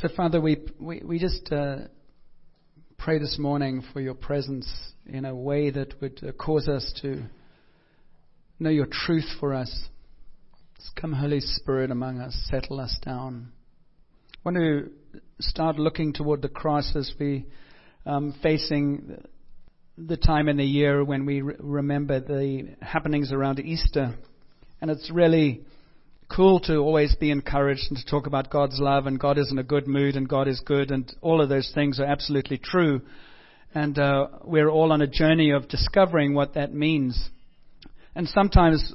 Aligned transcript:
So, 0.00 0.08
Father, 0.16 0.40
we, 0.40 0.56
we, 0.78 1.02
we 1.04 1.18
just 1.18 1.52
uh, 1.52 1.80
pray 2.96 3.18
this 3.18 3.36
morning 3.38 3.84
for 3.92 4.00
your 4.00 4.14
presence 4.14 4.66
in 5.04 5.26
a 5.26 5.34
way 5.34 5.68
that 5.68 6.00
would 6.00 6.22
uh, 6.26 6.32
cause 6.32 6.68
us 6.68 6.98
to 7.02 7.24
know 8.58 8.70
your 8.70 8.86
truth 8.90 9.26
for 9.38 9.52
us. 9.52 9.88
Come, 10.98 11.12
Holy 11.12 11.40
Spirit, 11.40 11.90
among 11.90 12.18
us, 12.18 12.34
settle 12.50 12.80
us 12.80 12.96
down. 13.04 13.52
I 14.36 14.38
want 14.42 14.56
to 14.56 14.90
start 15.38 15.78
looking 15.78 16.14
toward 16.14 16.40
the 16.40 16.48
cross 16.48 16.96
as 16.96 17.12
we 17.20 17.44
um, 18.06 18.34
facing 18.42 19.22
the 19.98 20.16
time 20.16 20.48
in 20.48 20.56
the 20.56 20.64
year 20.64 21.04
when 21.04 21.26
we 21.26 21.42
re- 21.42 21.56
remember 21.58 22.20
the 22.20 22.74
happenings 22.80 23.32
around 23.32 23.60
Easter, 23.60 24.14
and 24.80 24.90
it's 24.90 25.10
really 25.10 25.60
cool 26.30 26.60
to 26.60 26.76
always 26.76 27.14
be 27.16 27.30
encouraged 27.30 27.86
and 27.88 27.98
to 27.98 28.04
talk 28.04 28.26
about 28.26 28.50
God's 28.50 28.78
love 28.78 29.06
and 29.06 29.18
God 29.18 29.36
is 29.36 29.50
in 29.50 29.58
a 29.58 29.64
good 29.64 29.88
mood 29.88 30.16
and 30.16 30.28
God 30.28 30.46
is 30.46 30.60
good 30.64 30.90
and 30.90 31.12
all 31.20 31.40
of 31.40 31.48
those 31.48 31.70
things 31.74 31.98
are 31.98 32.04
absolutely 32.04 32.58
true. 32.58 33.02
And 33.74 33.98
uh, 33.98 34.28
we're 34.44 34.68
all 34.68 34.92
on 34.92 35.02
a 35.02 35.06
journey 35.06 35.50
of 35.50 35.68
discovering 35.68 36.34
what 36.34 36.54
that 36.54 36.72
means. 36.72 37.30
And 38.14 38.28
sometimes, 38.28 38.94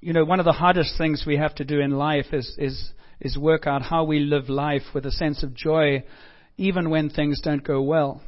you 0.00 0.12
know, 0.12 0.24
one 0.24 0.38
of 0.38 0.44
the 0.44 0.52
hardest 0.52 0.96
things 0.96 1.24
we 1.26 1.36
have 1.36 1.54
to 1.56 1.64
do 1.64 1.80
in 1.80 1.90
life 1.90 2.26
is, 2.32 2.54
is, 2.58 2.92
is 3.20 3.36
work 3.36 3.66
out 3.66 3.82
how 3.82 4.04
we 4.04 4.20
live 4.20 4.48
life 4.48 4.82
with 4.94 5.04
a 5.06 5.12
sense 5.12 5.42
of 5.42 5.54
joy 5.54 6.04
even 6.56 6.90
when 6.90 7.10
things 7.10 7.40
don't 7.40 7.64
go 7.64 7.82
well. 7.82 8.22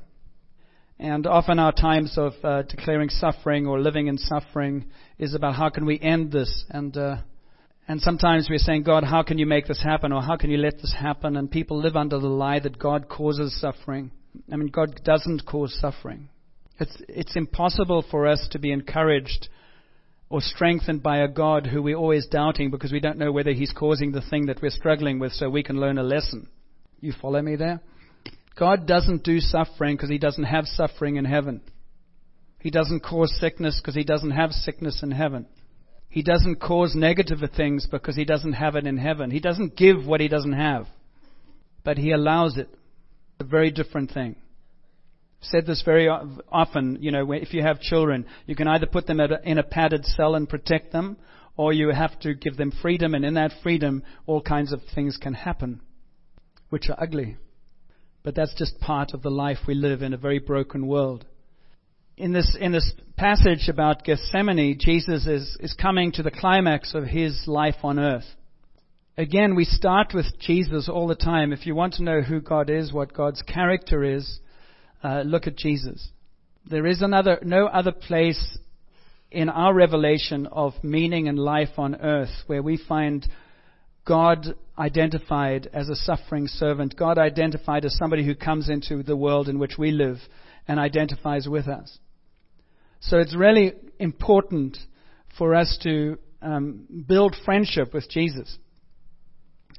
And 0.99 1.27
often 1.27 1.59
our 1.59 1.73
times 1.73 2.17
of 2.17 2.33
uh, 2.43 2.63
declaring 2.63 3.11
suffering 3.11 3.67
or 3.67 3.81
living 3.81 4.07
in 4.07 4.19
suffering 4.19 4.87
is 5.19 5.35
about 5.35 5.55
how 5.55 5.69
can 5.69 5.87
we 5.87 6.01
end 6.01 6.33
this 6.33 6.65
and 6.71 6.97
uh, 6.97 7.17
and 7.87 8.01
sometimes 8.01 8.49
we're 8.49 8.59
saying, 8.59 8.85
God, 8.85 9.05
how 9.05 9.23
can 9.23 9.39
you 9.39 9.47
make 9.47 9.67
this 9.67 9.83
happen? 9.83 10.13
Or 10.13 10.23
how 10.23 10.37
can 10.37 10.51
you 10.51 10.57
let 10.57 10.79
this 10.79 10.95
happen? 10.99 11.37
And 11.37 11.51
people 11.51 11.79
live 11.79 11.97
under 11.97 12.19
the 12.19 12.29
lie 12.29 12.61
that 12.61 12.79
God 12.79 13.09
causes 13.09 13.59
suffering. 13.61 14.11
I 14.51 14.57
mean, 14.57 14.69
God 14.69 15.01
doesn't 15.05 15.45
cause 15.47 15.77
suffering. 15.81 16.31
It's, 16.81 16.97
it's 17.09 17.37
impossible 17.37 18.05
for 18.11 18.27
us 18.27 18.49
to 18.53 18.59
be 18.59 18.73
encouraged 18.73 19.49
or 20.31 20.41
strengthened 20.41 21.03
by 21.03 21.19
a 21.19 21.29
God 21.29 21.67
who 21.67 21.83
we're 21.83 21.97
always 21.97 22.27
doubting 22.27 22.71
because 22.71 22.91
we 22.91 23.01
don't 23.01 23.19
know 23.19 23.31
whether 23.31 23.53
He's 23.53 23.73
causing 23.73 24.13
the 24.13 24.23
thing 24.23 24.47
that 24.47 24.63
we're 24.63 24.71
struggling 24.71 25.19
with 25.19 25.33
so 25.33 25.51
we 25.51 25.63
can 25.63 25.79
learn 25.79 25.99
a 25.99 26.03
lesson. 26.03 26.49
You 27.01 27.13
follow 27.21 27.43
me 27.43 27.57
there? 27.57 27.81
God 28.59 28.87
doesn't 28.87 29.25
do 29.25 29.41
suffering 29.41 29.95
because 29.97 30.11
He 30.11 30.19
doesn't 30.19 30.45
have 30.45 30.65
suffering 30.67 31.17
in 31.17 31.27
heaven. 31.27 31.61
He 32.61 32.71
doesn't 32.71 33.01
cause 33.01 33.37
sickness 33.39 33.79
because 33.81 33.95
He 33.95 34.05
doesn't 34.05 34.31
have 34.31 34.53
sickness 34.53 35.03
in 35.03 35.11
heaven. 35.11 35.47
He 36.15 36.23
doesn't 36.23 36.61
cause 36.61 36.95
negative 36.95 37.41
things 37.57 37.89
because 37.91 38.15
he 38.15 38.25
doesn't 38.25 38.53
have 38.53 38.77
it 38.77 38.87
in 38.87 38.99
heaven. 38.99 39.33
He 39.33 39.41
doesn't 39.41 39.75
give 39.75 40.07
what 40.07 40.21
he 40.21 40.29
doesn't 40.29 40.53
have, 40.53 40.87
but 41.83 41.99
he 41.99 42.13
allows 42.13 42.57
it. 42.57 42.69
A 43.41 43.45
very 43.45 43.73
different 43.73 44.13
thing. 44.13 44.37
I've 45.43 45.49
said 45.49 45.67
this 45.67 45.83
very 45.85 46.09
often. 46.09 46.99
You 47.01 47.11
know, 47.11 47.33
if 47.33 47.53
you 47.53 47.63
have 47.63 47.81
children, 47.81 48.27
you 48.47 48.55
can 48.55 48.69
either 48.69 48.87
put 48.87 49.09
them 49.09 49.19
in 49.19 49.59
a 49.59 49.65
padded 49.65 50.05
cell 50.05 50.37
and 50.37 50.49
protect 50.49 50.93
them, 50.93 51.17
or 51.57 51.73
you 51.73 51.89
have 51.89 52.17
to 52.21 52.33
give 52.33 52.57
them 52.57 52.71
freedom, 52.81 53.17
and 53.17 53.25
in 53.25 53.35
that 53.35 53.51
freedom, 53.65 54.05
all 54.25 54.41
kinds 54.41 54.73
of 54.73 54.83
things 54.95 55.17
can 55.21 55.35
happen, 55.35 55.81
which 56.69 56.89
are 56.89 57.03
ugly. 57.03 57.39
But 58.23 58.37
that's 58.37 58.55
just 58.55 58.79
part 58.79 59.15
of 59.15 59.23
the 59.23 59.33
life 59.33 59.59
we 59.67 59.75
live 59.75 60.01
in 60.01 60.15
a 60.15 60.17
very 60.17 60.39
broken 60.39 60.87
world 60.87 61.27
in 62.17 62.33
this, 62.33 62.57
in 62.59 62.73
this 62.73 62.93
passage 63.17 63.69
about 63.69 64.05
Gethsemane, 64.05 64.79
Jesus 64.79 65.27
is, 65.27 65.57
is 65.61 65.75
coming 65.75 66.13
to 66.13 66.23
the 66.23 66.31
climax 66.31 66.95
of 66.95 67.05
his 67.05 67.45
life 67.47 67.77
on 67.83 67.99
earth. 67.99 68.25
Again, 69.17 69.55
we 69.55 69.65
start 69.65 70.13
with 70.15 70.27
Jesus 70.41 70.89
all 70.89 71.07
the 71.07 71.15
time. 71.15 71.53
If 71.53 71.67
you 71.67 71.75
want 71.75 71.95
to 71.95 72.03
know 72.03 72.21
who 72.21 72.41
God 72.41 72.71
is, 72.71 72.93
what 72.93 73.15
God's 73.15 73.43
character 73.43 74.03
is, 74.03 74.41
uh, 75.03 75.23
look 75.25 75.47
at 75.47 75.57
Jesus. 75.57 76.09
There 76.69 76.87
is 76.87 77.03
another, 77.03 77.39
no 77.43 77.67
other 77.67 77.93
place 77.93 78.59
in 79.31 79.49
our 79.49 79.75
revelation 79.75 80.47
of 80.47 80.73
meaning 80.83 81.29
and 81.29 81.39
life 81.39 81.79
on 81.79 81.97
earth 81.97 82.31
where 82.47 82.63
we 82.63 82.77
find 82.89 83.27
God 84.05 84.55
identified 84.79 85.69
as 85.73 85.89
a 85.89 85.97
suffering 85.97 86.47
servant, 86.47 86.97
God 86.97 87.19
identified 87.19 87.85
as 87.85 87.97
somebody 87.97 88.25
who 88.25 88.35
comes 88.35 88.69
into 88.69 89.03
the 89.03 89.17
world 89.17 89.49
in 89.49 89.59
which 89.59 89.79
we 89.79 89.91
live 89.91 90.19
and 90.67 90.79
identifies 90.79 91.49
with 91.49 91.69
us. 91.69 91.99
So 93.07 93.19
it's 93.19 93.37
really 93.37 93.75
important 93.99 94.79
for 95.37 95.55
us 95.55 95.79
to 95.83 96.19
um, 96.41 96.87
build 97.07 97.37
friendship 97.45 97.93
with 97.93 98.09
Jesus 98.09 98.59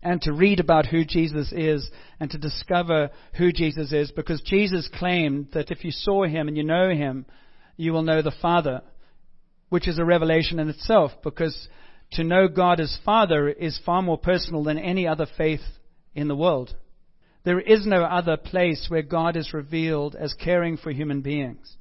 and 0.03 0.21
to 0.21 0.31
read 0.31 0.59
about 0.59 0.85
who 0.85 1.03
Jesus 1.03 1.51
is 1.51 1.89
and 2.19 2.29
to 2.29 2.37
discover 2.37 3.09
who 3.35 3.51
Jesus 3.51 3.91
is 3.91 4.11
because 4.11 4.41
Jesus 4.41 4.87
claimed 4.93 5.47
that 5.53 5.71
if 5.71 5.83
you 5.83 5.89
saw 5.89 6.25
him 6.25 6.47
and 6.47 6.55
you 6.55 6.63
know 6.63 6.89
him, 6.89 7.25
you 7.77 7.93
will 7.93 8.03
know 8.03 8.21
the 8.21 8.35
Father, 8.43 8.81
which 9.69 9.87
is 9.87 9.97
a 9.97 10.05
revelation 10.05 10.59
in 10.59 10.69
itself 10.69 11.11
because 11.23 11.67
to 12.11 12.23
know 12.23 12.47
God 12.47 12.79
as 12.79 12.99
Father 13.03 13.49
is 13.49 13.79
far 13.83 14.03
more 14.03 14.19
personal 14.19 14.63
than 14.63 14.77
any 14.77 15.07
other 15.07 15.25
faith 15.35 15.61
in 16.13 16.27
the 16.27 16.35
world. 16.35 16.75
There 17.43 17.59
is 17.59 17.87
no 17.87 18.03
other 18.03 18.37
place 18.37 18.85
where 18.87 19.01
God 19.01 19.35
is 19.35 19.51
revealed 19.51 20.15
as 20.15 20.35
caring 20.35 20.77
for 20.77 20.91
human 20.91 21.21
beings. 21.21 21.75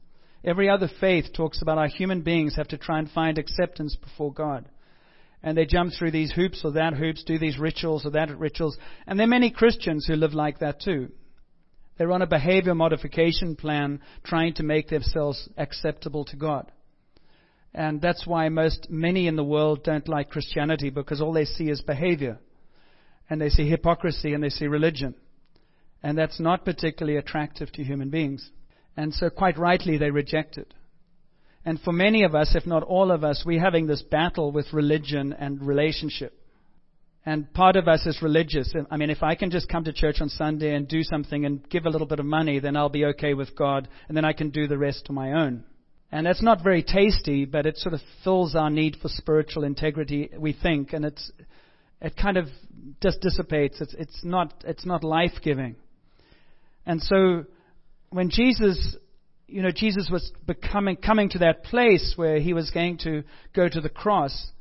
Every 0.44 0.68
other 0.68 0.90
faith 1.00 1.32
talks 1.32 1.62
about 1.62 1.78
how 1.78 1.88
human 1.88 2.20
beings 2.20 2.56
have 2.56 2.68
to 2.68 2.78
try 2.78 2.98
and 2.98 3.10
find 3.10 3.38
acceptance 3.38 3.96
before 3.96 4.32
God. 4.32 4.68
And 5.42 5.56
they 5.56 5.64
jump 5.64 5.92
through 5.92 6.10
these 6.10 6.32
hoops 6.32 6.62
or 6.64 6.72
that 6.72 6.94
hoops, 6.94 7.24
do 7.24 7.38
these 7.38 7.58
rituals 7.58 8.04
or 8.04 8.10
that 8.10 8.36
rituals. 8.38 8.78
And 9.06 9.18
there 9.18 9.26
are 9.26 9.28
many 9.28 9.50
Christians 9.50 10.06
who 10.06 10.14
live 10.14 10.34
like 10.34 10.58
that 10.58 10.80
too. 10.80 11.10
They're 11.96 12.12
on 12.12 12.22
a 12.22 12.26
behavior 12.26 12.74
modification 12.74 13.56
plan 13.56 14.00
trying 14.24 14.54
to 14.54 14.62
make 14.62 14.88
themselves 14.88 15.48
acceptable 15.56 16.24
to 16.26 16.36
God. 16.36 16.70
And 17.72 18.00
that's 18.00 18.26
why 18.26 18.48
most, 18.48 18.88
many 18.90 19.26
in 19.26 19.36
the 19.36 19.44
world 19.44 19.82
don't 19.82 20.08
like 20.08 20.30
Christianity 20.30 20.90
because 20.90 21.20
all 21.20 21.32
they 21.32 21.44
see 21.44 21.68
is 21.68 21.80
behavior. 21.80 22.38
And 23.28 23.40
they 23.40 23.48
see 23.48 23.68
hypocrisy 23.68 24.34
and 24.34 24.42
they 24.42 24.50
see 24.50 24.66
religion. 24.66 25.14
And 26.02 26.16
that's 26.16 26.38
not 26.38 26.64
particularly 26.64 27.18
attractive 27.18 27.72
to 27.72 27.84
human 27.84 28.10
beings. 28.10 28.50
And 28.96 29.12
so, 29.12 29.30
quite 29.30 29.58
rightly, 29.58 29.98
they 29.98 30.10
reject 30.10 30.56
it. 30.56 30.72
And 31.64 31.80
for 31.80 31.92
many 31.92 32.24
of 32.24 32.34
us, 32.34 32.54
if 32.54 32.66
not 32.66 32.82
all 32.82 33.10
of 33.10 33.24
us, 33.24 33.42
we're 33.44 33.60
having 33.60 33.86
this 33.86 34.02
battle 34.02 34.52
with 34.52 34.72
religion 34.72 35.32
and 35.32 35.62
relationship. 35.62 36.38
And 37.26 37.52
part 37.54 37.76
of 37.76 37.88
us 37.88 38.04
is 38.04 38.20
religious. 38.20 38.74
I 38.90 38.98
mean, 38.98 39.08
if 39.08 39.22
I 39.22 39.34
can 39.34 39.50
just 39.50 39.68
come 39.70 39.84
to 39.84 39.92
church 39.92 40.16
on 40.20 40.28
Sunday 40.28 40.74
and 40.74 40.86
do 40.86 41.02
something 41.02 41.46
and 41.46 41.66
give 41.70 41.86
a 41.86 41.88
little 41.88 42.06
bit 42.06 42.20
of 42.20 42.26
money, 42.26 42.58
then 42.58 42.76
I'll 42.76 42.90
be 42.90 43.06
okay 43.06 43.32
with 43.32 43.56
God, 43.56 43.88
and 44.08 44.16
then 44.16 44.26
I 44.26 44.34
can 44.34 44.50
do 44.50 44.68
the 44.68 44.76
rest 44.76 45.06
on 45.08 45.14
my 45.14 45.32
own. 45.32 45.64
And 46.12 46.26
that's 46.26 46.42
not 46.42 46.62
very 46.62 46.82
tasty, 46.82 47.46
but 47.46 47.64
it 47.64 47.78
sort 47.78 47.94
of 47.94 48.00
fills 48.22 48.54
our 48.54 48.68
need 48.68 48.96
for 49.00 49.08
spiritual 49.08 49.64
integrity, 49.64 50.30
we 50.38 50.52
think, 50.52 50.92
and 50.92 51.04
it's, 51.06 51.32
it 52.02 52.14
kind 52.14 52.36
of 52.36 52.46
just 53.02 53.22
dissipates. 53.22 53.80
It's, 53.80 53.94
it's 53.94 54.20
not, 54.22 54.52
it's 54.66 54.84
not 54.84 55.02
life 55.02 55.32
giving. 55.42 55.76
And 56.84 57.02
so 57.02 57.46
when 58.14 58.30
Jesus, 58.30 58.96
you 59.48 59.60
know, 59.60 59.72
Jesus 59.74 60.08
was 60.08 60.30
becoming, 60.46 60.94
coming 60.94 61.30
to 61.30 61.40
that 61.40 61.64
place 61.64 62.12
where 62.14 62.38
he 62.38 62.52
was 62.52 62.70
going 62.70 62.98
to 62.98 63.24
go 63.52 63.68
to 63.68 63.80
the 63.80 63.88
cross, 63.88 64.52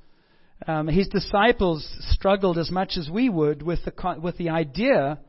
um, 0.67 0.87
his 0.87 1.07
disciples 1.07 1.87
struggled 2.09 2.57
as 2.57 2.71
much 2.71 2.97
as 2.97 3.11
we 3.11 3.29
would 3.29 3.61
with 3.61 3.85
the, 3.85 4.19
with 4.19 4.37
the 4.39 4.49
idea 4.49 5.19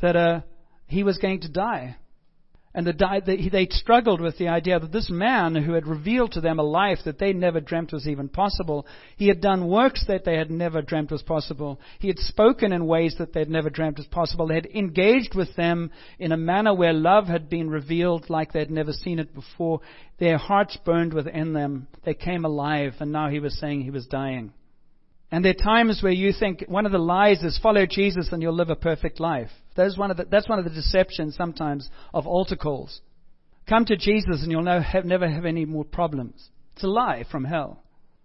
that 0.00 0.16
uh, 0.16 0.40
he 0.86 1.02
was 1.02 1.18
going 1.18 1.42
to 1.42 1.50
die. 1.50 1.96
And 2.76 2.88
the, 2.88 3.48
they 3.52 3.68
struggled 3.70 4.20
with 4.20 4.36
the 4.36 4.48
idea 4.48 4.80
that 4.80 4.90
this 4.90 5.08
man 5.08 5.54
who 5.54 5.74
had 5.74 5.86
revealed 5.86 6.32
to 6.32 6.40
them 6.40 6.58
a 6.58 6.64
life 6.64 6.98
that 7.04 7.20
they 7.20 7.32
never 7.32 7.60
dreamt 7.60 7.92
was 7.92 8.08
even 8.08 8.28
possible, 8.28 8.84
he 9.16 9.28
had 9.28 9.40
done 9.40 9.68
works 9.68 10.04
that 10.08 10.24
they 10.24 10.36
had 10.36 10.50
never 10.50 10.82
dreamt 10.82 11.12
was 11.12 11.22
possible. 11.22 11.78
He 12.00 12.08
had 12.08 12.18
spoken 12.18 12.72
in 12.72 12.86
ways 12.86 13.14
that 13.18 13.32
they 13.32 13.40
had 13.40 13.48
never 13.48 13.70
dreamt 13.70 13.98
was 13.98 14.08
possible. 14.08 14.48
They 14.48 14.56
had 14.56 14.66
engaged 14.66 15.36
with 15.36 15.54
them 15.54 15.92
in 16.18 16.32
a 16.32 16.36
manner 16.36 16.74
where 16.74 16.92
love 16.92 17.28
had 17.28 17.48
been 17.48 17.70
revealed 17.70 18.28
like 18.28 18.52
they 18.52 18.58
had 18.58 18.72
never 18.72 18.92
seen 18.92 19.20
it 19.20 19.32
before. 19.34 19.80
Their 20.18 20.38
hearts 20.38 20.76
burned 20.84 21.14
within 21.14 21.52
them. 21.52 21.86
They 22.04 22.14
came 22.14 22.44
alive, 22.44 22.94
and 22.98 23.12
now 23.12 23.28
he 23.28 23.38
was 23.38 23.56
saying 23.56 23.82
he 23.82 23.90
was 23.90 24.06
dying. 24.06 24.52
And 25.34 25.44
there 25.44 25.50
are 25.50 25.64
times 25.64 26.00
where 26.00 26.12
you 26.12 26.32
think 26.32 26.62
one 26.68 26.86
of 26.86 26.92
the 26.92 26.98
lies 26.98 27.42
is 27.42 27.58
follow 27.60 27.86
Jesus 27.86 28.28
and 28.30 28.40
you'll 28.40 28.54
live 28.54 28.70
a 28.70 28.76
perfect 28.76 29.18
life. 29.18 29.50
That's 29.74 29.98
one 29.98 30.12
of 30.12 30.16
the, 30.16 30.26
that's 30.26 30.48
one 30.48 30.60
of 30.60 30.64
the 30.64 30.70
deceptions 30.70 31.34
sometimes 31.34 31.90
of 32.14 32.28
altar 32.28 32.54
calls. 32.54 33.00
Come 33.68 33.84
to 33.86 33.96
Jesus 33.96 34.44
and 34.44 34.52
you'll 34.52 34.62
no, 34.62 34.80
have, 34.80 35.04
never 35.04 35.28
have 35.28 35.44
any 35.44 35.64
more 35.64 35.84
problems. 35.84 36.50
It's 36.74 36.84
a 36.84 36.86
lie 36.86 37.24
from 37.32 37.42
hell. 37.42 37.82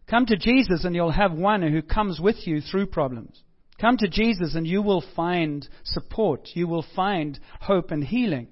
Come 0.07 0.27
to 0.27 0.37
Jesus 0.37 0.85
and 0.85 0.93
you'll 0.93 1.09
have 1.09 1.31
one 1.31 1.63
who 1.63 1.81
comes 1.81 2.19
with 2.19 2.45
you 2.45 2.61
through 2.61 2.85
problems. 2.85 3.41
Come 3.81 3.97
to 3.97 4.07
Jesus 4.07 4.53
and 4.53 4.67
you 4.67 4.83
will 4.83 5.03
find 5.15 5.67
support. 5.85 6.49
You 6.53 6.67
will 6.67 6.85
find 6.95 7.39
hope 7.61 7.89
and 7.89 8.03
healing. 8.03 8.49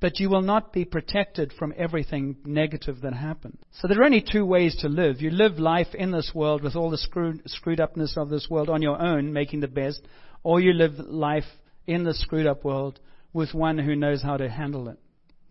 But 0.00 0.18
you 0.18 0.30
will 0.30 0.42
not 0.42 0.72
be 0.72 0.86
protected 0.86 1.52
from 1.52 1.74
everything 1.76 2.36
negative 2.44 3.02
that 3.02 3.12
happens. 3.12 3.58
So 3.72 3.86
there 3.86 4.00
are 4.00 4.04
only 4.04 4.22
two 4.22 4.46
ways 4.46 4.76
to 4.76 4.88
live. 4.88 5.20
You 5.20 5.30
live 5.30 5.58
life 5.58 5.94
in 5.94 6.10
this 6.10 6.32
world 6.34 6.62
with 6.62 6.74
all 6.74 6.90
the 6.90 6.96
screwed, 6.96 7.42
screwed 7.46 7.80
upness 7.80 8.16
of 8.16 8.30
this 8.30 8.48
world 8.48 8.70
on 8.70 8.80
your 8.80 9.00
own, 9.00 9.32
making 9.32 9.60
the 9.60 9.68
best, 9.68 10.00
or 10.42 10.58
you 10.58 10.72
live 10.72 10.98
life 10.98 11.44
in 11.86 12.04
the 12.04 12.14
screwed 12.14 12.46
up 12.46 12.64
world 12.64 12.98
with 13.32 13.52
one 13.52 13.78
who 13.78 13.94
knows 13.94 14.22
how 14.22 14.36
to 14.38 14.48
handle 14.48 14.88
it. 14.88 14.98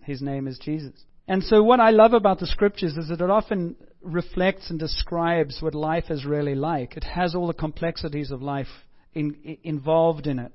His 0.01 0.21
name 0.21 0.47
is 0.47 0.57
Jesus. 0.57 1.05
And 1.27 1.43
so 1.43 1.61
what 1.61 1.79
I 1.79 1.91
love 1.91 2.13
about 2.13 2.39
the 2.39 2.47
scriptures 2.47 2.97
is 2.97 3.09
that 3.09 3.21
it 3.21 3.29
often 3.29 3.75
reflects 4.01 4.71
and 4.71 4.79
describes 4.79 5.61
what 5.61 5.75
life 5.75 6.05
is 6.09 6.25
really 6.25 6.55
like. 6.55 6.97
It 6.97 7.03
has 7.03 7.35
all 7.35 7.45
the 7.47 7.53
complexities 7.53 8.31
of 8.31 8.41
life 8.41 8.67
in, 9.13 9.57
involved 9.63 10.25
in 10.25 10.39
it. 10.39 10.51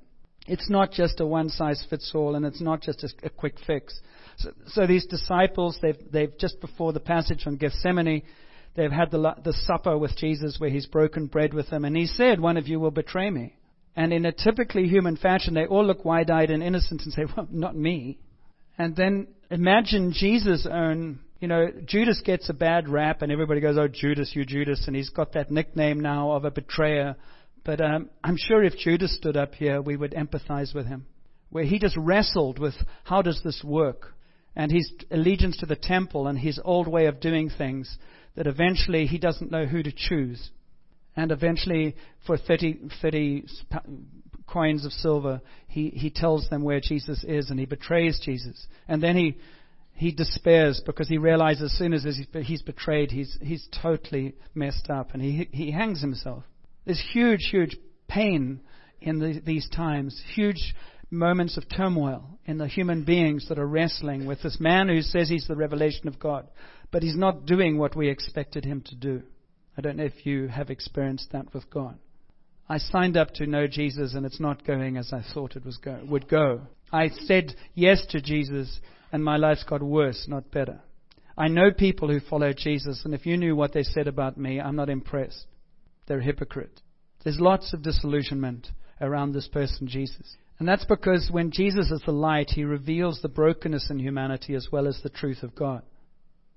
It's 0.47 0.69
not 0.69 0.91
just 0.91 1.19
a 1.19 1.25
one 1.25 1.49
size 1.49 1.83
fits 1.89 2.11
all 2.13 2.35
and 2.35 2.45
it's 2.45 2.61
not 2.61 2.81
just 2.81 3.03
a, 3.03 3.27
a 3.27 3.29
quick 3.29 3.55
fix. 3.65 3.99
So, 4.37 4.51
so, 4.67 4.87
these 4.87 5.05
disciples, 5.05 5.79
they've, 5.81 5.97
they've 6.11 6.37
just 6.37 6.59
before 6.59 6.93
the 6.93 6.99
passage 6.99 7.43
on 7.47 7.55
Gethsemane, 7.55 8.23
they've 8.75 8.91
had 8.91 9.09
the, 9.11 9.35
the 9.43 9.53
supper 9.53 9.97
with 9.97 10.15
Jesus 10.17 10.57
where 10.59 10.69
he's 10.69 10.85
broken 10.85 11.27
bread 11.27 11.53
with 11.53 11.69
them 11.69 11.85
and 11.85 11.95
he 11.95 12.05
said, 12.05 12.39
one 12.39 12.57
of 12.57 12.67
you 12.67 12.79
will 12.79 12.91
betray 12.91 13.29
me. 13.29 13.55
And 13.95 14.11
in 14.11 14.25
a 14.25 14.31
typically 14.31 14.87
human 14.87 15.15
fashion, 15.15 15.53
they 15.53 15.65
all 15.65 15.85
look 15.85 16.03
wide 16.03 16.29
eyed 16.29 16.51
and 16.51 16.61
innocent 16.61 17.03
and 17.03 17.13
say, 17.13 17.25
well, 17.37 17.47
not 17.49 17.75
me. 17.75 18.19
And 18.77 18.95
then 18.95 19.27
imagine 19.49 20.11
Jesus' 20.11 20.67
own, 20.69 21.19
you 21.39 21.47
know, 21.47 21.67
Judas 21.85 22.21
gets 22.23 22.49
a 22.49 22.53
bad 22.53 22.89
rap 22.89 23.21
and 23.21 23.31
everybody 23.31 23.61
goes, 23.61 23.77
oh, 23.77 23.87
Judas, 23.87 24.31
you 24.35 24.45
Judas. 24.45 24.83
And 24.87 24.95
he's 24.95 25.09
got 25.09 25.33
that 25.33 25.49
nickname 25.49 26.01
now 26.01 26.31
of 26.31 26.43
a 26.43 26.51
betrayer. 26.51 27.15
But 27.65 27.81
um, 27.81 28.09
I'm 28.23 28.37
sure 28.37 28.63
if 28.63 28.77
Judas 28.77 29.15
stood 29.15 29.35
up 29.35 29.55
here, 29.55 29.81
we 29.81 29.97
would 29.97 30.13
empathize 30.13 30.73
with 30.73 30.85
him. 30.85 31.07
Where 31.49 31.65
he 31.65 31.79
just 31.79 31.97
wrestled 31.97 32.59
with 32.59 32.75
how 33.03 33.21
does 33.21 33.41
this 33.43 33.61
work? 33.63 34.13
And 34.55 34.71
his 34.71 34.89
allegiance 35.11 35.57
to 35.57 35.65
the 35.65 35.75
temple 35.75 36.27
and 36.27 36.39
his 36.39 36.61
old 36.63 36.87
way 36.87 37.07
of 37.07 37.19
doing 37.19 37.49
things, 37.49 37.97
that 38.35 38.47
eventually 38.47 39.07
he 39.07 39.17
doesn't 39.17 39.51
know 39.51 39.65
who 39.65 39.83
to 39.83 39.91
choose. 39.91 40.51
And 41.15 41.31
eventually, 41.31 41.95
for 42.27 42.37
30, 42.37 42.89
30 43.01 43.47
coins 44.47 44.85
of 44.85 44.91
silver, 44.91 45.41
he, 45.67 45.89
he 45.89 46.09
tells 46.09 46.47
them 46.49 46.63
where 46.63 46.79
Jesus 46.79 47.23
is 47.27 47.49
and 47.49 47.59
he 47.59 47.65
betrays 47.65 48.19
Jesus. 48.23 48.67
And 48.87 49.01
then 49.01 49.15
he, 49.15 49.37
he 49.93 50.11
despairs 50.11 50.81
because 50.85 51.07
he 51.07 51.17
realizes 51.17 51.71
as 51.71 51.77
soon 51.77 51.93
as 51.93 52.05
he's 52.43 52.61
betrayed, 52.61 53.11
he's, 53.11 53.37
he's 53.41 53.67
totally 53.81 54.35
messed 54.53 54.89
up 54.89 55.13
and 55.13 55.21
he, 55.21 55.49
he 55.51 55.71
hangs 55.71 56.01
himself. 56.01 56.43
There's 56.85 57.03
huge, 57.13 57.49
huge 57.51 57.77
pain 58.07 58.61
in 59.01 59.19
the, 59.19 59.41
these 59.43 59.67
times, 59.69 60.21
huge 60.35 60.73
moments 61.11 61.57
of 61.57 61.63
turmoil 61.69 62.39
in 62.45 62.57
the 62.57 62.67
human 62.67 63.03
beings 63.03 63.47
that 63.49 63.59
are 63.59 63.67
wrestling 63.67 64.25
with 64.25 64.41
this 64.41 64.59
man 64.59 64.87
who 64.87 65.01
says 65.01 65.29
he's 65.29 65.47
the 65.47 65.55
revelation 65.55 66.07
of 66.07 66.19
God, 66.19 66.47
but 66.91 67.03
he's 67.03 67.17
not 67.17 67.45
doing 67.45 67.77
what 67.77 67.95
we 67.95 68.09
expected 68.09 68.65
him 68.65 68.81
to 68.87 68.95
do. 68.95 69.21
I 69.77 69.81
don't 69.81 69.97
know 69.97 70.05
if 70.05 70.25
you 70.25 70.47
have 70.47 70.69
experienced 70.69 71.31
that 71.31 71.53
with 71.53 71.69
God. 71.69 71.97
I 72.67 72.77
signed 72.77 73.17
up 73.17 73.31
to 73.35 73.45
know 73.45 73.67
Jesus 73.67 74.15
and 74.15 74.25
it's 74.25 74.39
not 74.39 74.65
going 74.65 74.97
as 74.97 75.13
I 75.13 75.23
thought 75.33 75.55
it 75.55 75.65
was 75.65 75.77
go, 75.77 75.99
would 76.07 76.27
go. 76.27 76.61
I 76.91 77.09
said 77.09 77.55
yes 77.73 78.03
to 78.09 78.21
Jesus 78.21 78.79
and 79.11 79.23
my 79.23 79.37
life's 79.37 79.63
got 79.63 79.83
worse, 79.83 80.25
not 80.27 80.51
better. 80.51 80.81
I 81.37 81.47
know 81.47 81.71
people 81.71 82.07
who 82.07 82.19
follow 82.19 82.53
Jesus 82.53 83.01
and 83.05 83.13
if 83.13 83.25
you 83.25 83.37
knew 83.37 83.55
what 83.55 83.73
they 83.73 83.83
said 83.83 84.07
about 84.07 84.37
me, 84.37 84.59
I'm 84.59 84.75
not 84.75 84.89
impressed. 84.89 85.45
They're 86.07 86.21
hypocrite. 86.21 86.81
There's 87.23 87.39
lots 87.39 87.73
of 87.73 87.81
disillusionment 87.81 88.67
around 89.01 89.33
this 89.33 89.47
person, 89.47 89.87
Jesus. 89.87 90.35
And 90.59 90.67
that's 90.67 90.85
because 90.85 91.29
when 91.31 91.51
Jesus 91.51 91.91
is 91.91 92.01
the 92.05 92.11
light, 92.11 92.51
he 92.51 92.63
reveals 92.63 93.21
the 93.21 93.29
brokenness 93.29 93.89
in 93.89 93.99
humanity 93.99 94.55
as 94.55 94.69
well 94.71 94.87
as 94.87 95.01
the 95.01 95.09
truth 95.09 95.43
of 95.43 95.55
God. 95.55 95.81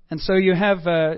And 0.09 0.21
so 0.21 0.35
you 0.35 0.55
have 0.55 0.87
uh, 0.87 1.15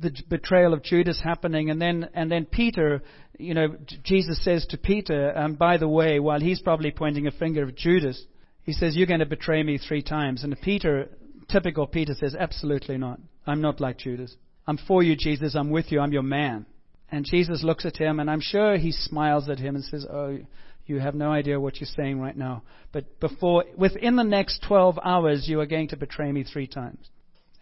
the 0.00 0.12
betrayal 0.28 0.72
of 0.72 0.82
Judas 0.82 1.20
happening, 1.22 1.70
and 1.70 1.80
then 1.80 2.08
and 2.14 2.30
then 2.30 2.46
Peter, 2.46 3.02
you 3.38 3.54
know, 3.54 3.76
Jesus 4.02 4.42
says 4.42 4.66
to 4.66 4.78
Peter, 4.78 5.36
um, 5.36 5.54
by 5.54 5.76
the 5.76 5.88
way, 5.88 6.18
while 6.18 6.40
he's 6.40 6.60
probably 6.60 6.90
pointing 6.90 7.26
a 7.26 7.30
finger 7.30 7.68
at 7.68 7.76
Judas, 7.76 8.24
he 8.62 8.72
says, 8.72 8.96
"You're 8.96 9.06
going 9.06 9.20
to 9.20 9.26
betray 9.26 9.62
me 9.62 9.78
three 9.78 10.02
times." 10.02 10.42
And 10.42 10.58
Peter, 10.60 11.10
typical 11.48 11.86
Peter, 11.86 12.14
says, 12.14 12.34
"Absolutely 12.34 12.96
not. 12.96 13.20
I'm 13.46 13.60
not 13.60 13.80
like 13.80 13.98
Judas. 13.98 14.34
I'm 14.66 14.78
for 14.78 15.02
you, 15.02 15.14
Jesus. 15.14 15.54
I'm 15.54 15.70
with 15.70 15.92
you. 15.92 16.00
I'm 16.00 16.12
your 16.12 16.22
man." 16.22 16.66
And 17.14 17.24
Jesus 17.24 17.62
looks 17.62 17.86
at 17.86 17.96
him, 17.96 18.18
and 18.18 18.28
I'm 18.28 18.40
sure 18.40 18.76
he 18.76 18.90
smiles 18.90 19.48
at 19.48 19.60
him 19.60 19.76
and 19.76 19.84
says, 19.84 20.04
"Oh, 20.04 20.36
you 20.84 20.98
have 20.98 21.14
no 21.14 21.30
idea 21.30 21.60
what 21.60 21.78
you're 21.78 21.86
saying 21.86 22.18
right 22.18 22.36
now. 22.36 22.64
But 22.90 23.20
before, 23.20 23.64
within 23.76 24.16
the 24.16 24.24
next 24.24 24.64
12 24.66 24.98
hours, 25.00 25.48
you 25.48 25.60
are 25.60 25.66
going 25.66 25.86
to 25.88 25.96
betray 25.96 26.32
me 26.32 26.42
three 26.42 26.66
times." 26.66 27.08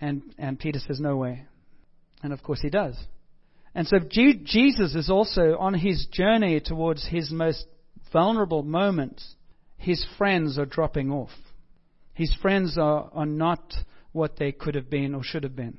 And 0.00 0.22
and 0.38 0.58
Peter 0.58 0.78
says, 0.78 1.00
"No 1.00 1.18
way." 1.18 1.44
And 2.22 2.32
of 2.32 2.42
course 2.42 2.62
he 2.62 2.70
does. 2.70 2.96
And 3.74 3.86
so 3.86 3.98
Jesus 3.98 4.94
is 4.94 5.10
also 5.10 5.58
on 5.58 5.74
his 5.74 6.06
journey 6.06 6.58
towards 6.58 7.06
his 7.06 7.30
most 7.30 7.66
vulnerable 8.10 8.62
moments. 8.62 9.36
His 9.76 10.02
friends 10.16 10.58
are 10.58 10.64
dropping 10.64 11.12
off. 11.12 11.36
His 12.14 12.32
friends 12.40 12.78
are, 12.78 13.10
are 13.12 13.26
not 13.26 13.74
what 14.12 14.36
they 14.36 14.52
could 14.52 14.76
have 14.76 14.88
been 14.88 15.14
or 15.14 15.22
should 15.22 15.42
have 15.42 15.56
been. 15.56 15.76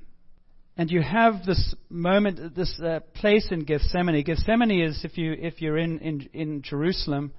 And 0.76 0.90
you 0.90 1.02
have 1.02 1.46
this 1.46 1.76
moment, 1.90 2.56
this 2.56 2.80
uh, 2.84 3.02
place 3.14 3.48
in 3.52 3.64
Gethsemane. 3.64 4.24
Gethsemane 4.24 4.82
is, 4.82 5.06
if, 5.06 5.18
you, 5.18 5.34
if 5.34 5.62
you're 5.62 5.78
in, 5.78 6.00
in, 6.00 6.30
in 6.34 6.62
Jerusalem, 6.64 7.32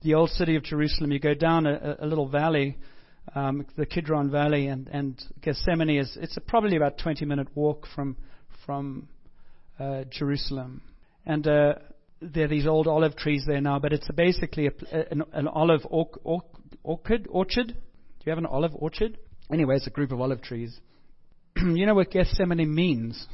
the 0.00 0.14
old 0.14 0.30
city 0.30 0.56
of 0.56 0.62
Jerusalem, 0.62 1.12
you 1.12 1.18
go 1.18 1.34
down 1.34 1.66
a, 1.66 1.96
a 2.00 2.06
little 2.06 2.28
valley, 2.28 2.78
um, 3.34 3.66
the 3.76 3.84
Kidron 3.84 4.30
Valley, 4.30 4.68
and, 4.68 4.88
and 4.88 5.22
Gethsemane 5.42 5.98
is, 5.98 6.16
it's 6.18 6.36
a 6.38 6.40
probably 6.40 6.76
about 6.76 6.96
20 6.96 7.26
minute 7.26 7.48
walk 7.54 7.86
from, 7.94 8.16
from 8.64 9.08
uh, 9.78 10.04
Jerusalem. 10.10 10.80
And 11.26 11.46
uh, 11.46 11.74
there 12.22 12.46
are 12.46 12.48
these 12.48 12.66
old 12.66 12.86
olive 12.86 13.16
trees 13.16 13.44
there 13.46 13.60
now, 13.60 13.78
but 13.78 13.92
it's 13.92 14.08
basically 14.16 14.66
a, 14.66 14.72
an, 15.12 15.24
an, 15.34 15.46
olive 15.46 15.82
orchard. 15.90 17.28
Orchard? 17.28 17.66
Do 17.68 17.74
you 18.24 18.30
have 18.30 18.38
an 18.38 18.46
olive 18.46 18.74
orchard? 18.74 19.18
Anyway, 19.52 19.76
it's 19.76 19.86
a 19.86 19.90
group 19.90 20.10
of 20.10 20.20
olive 20.22 20.40
trees. 20.40 20.80
you 21.76 21.86
know 21.86 21.94
what 21.94 22.10
Gethsemane 22.10 22.72
means? 22.72 23.26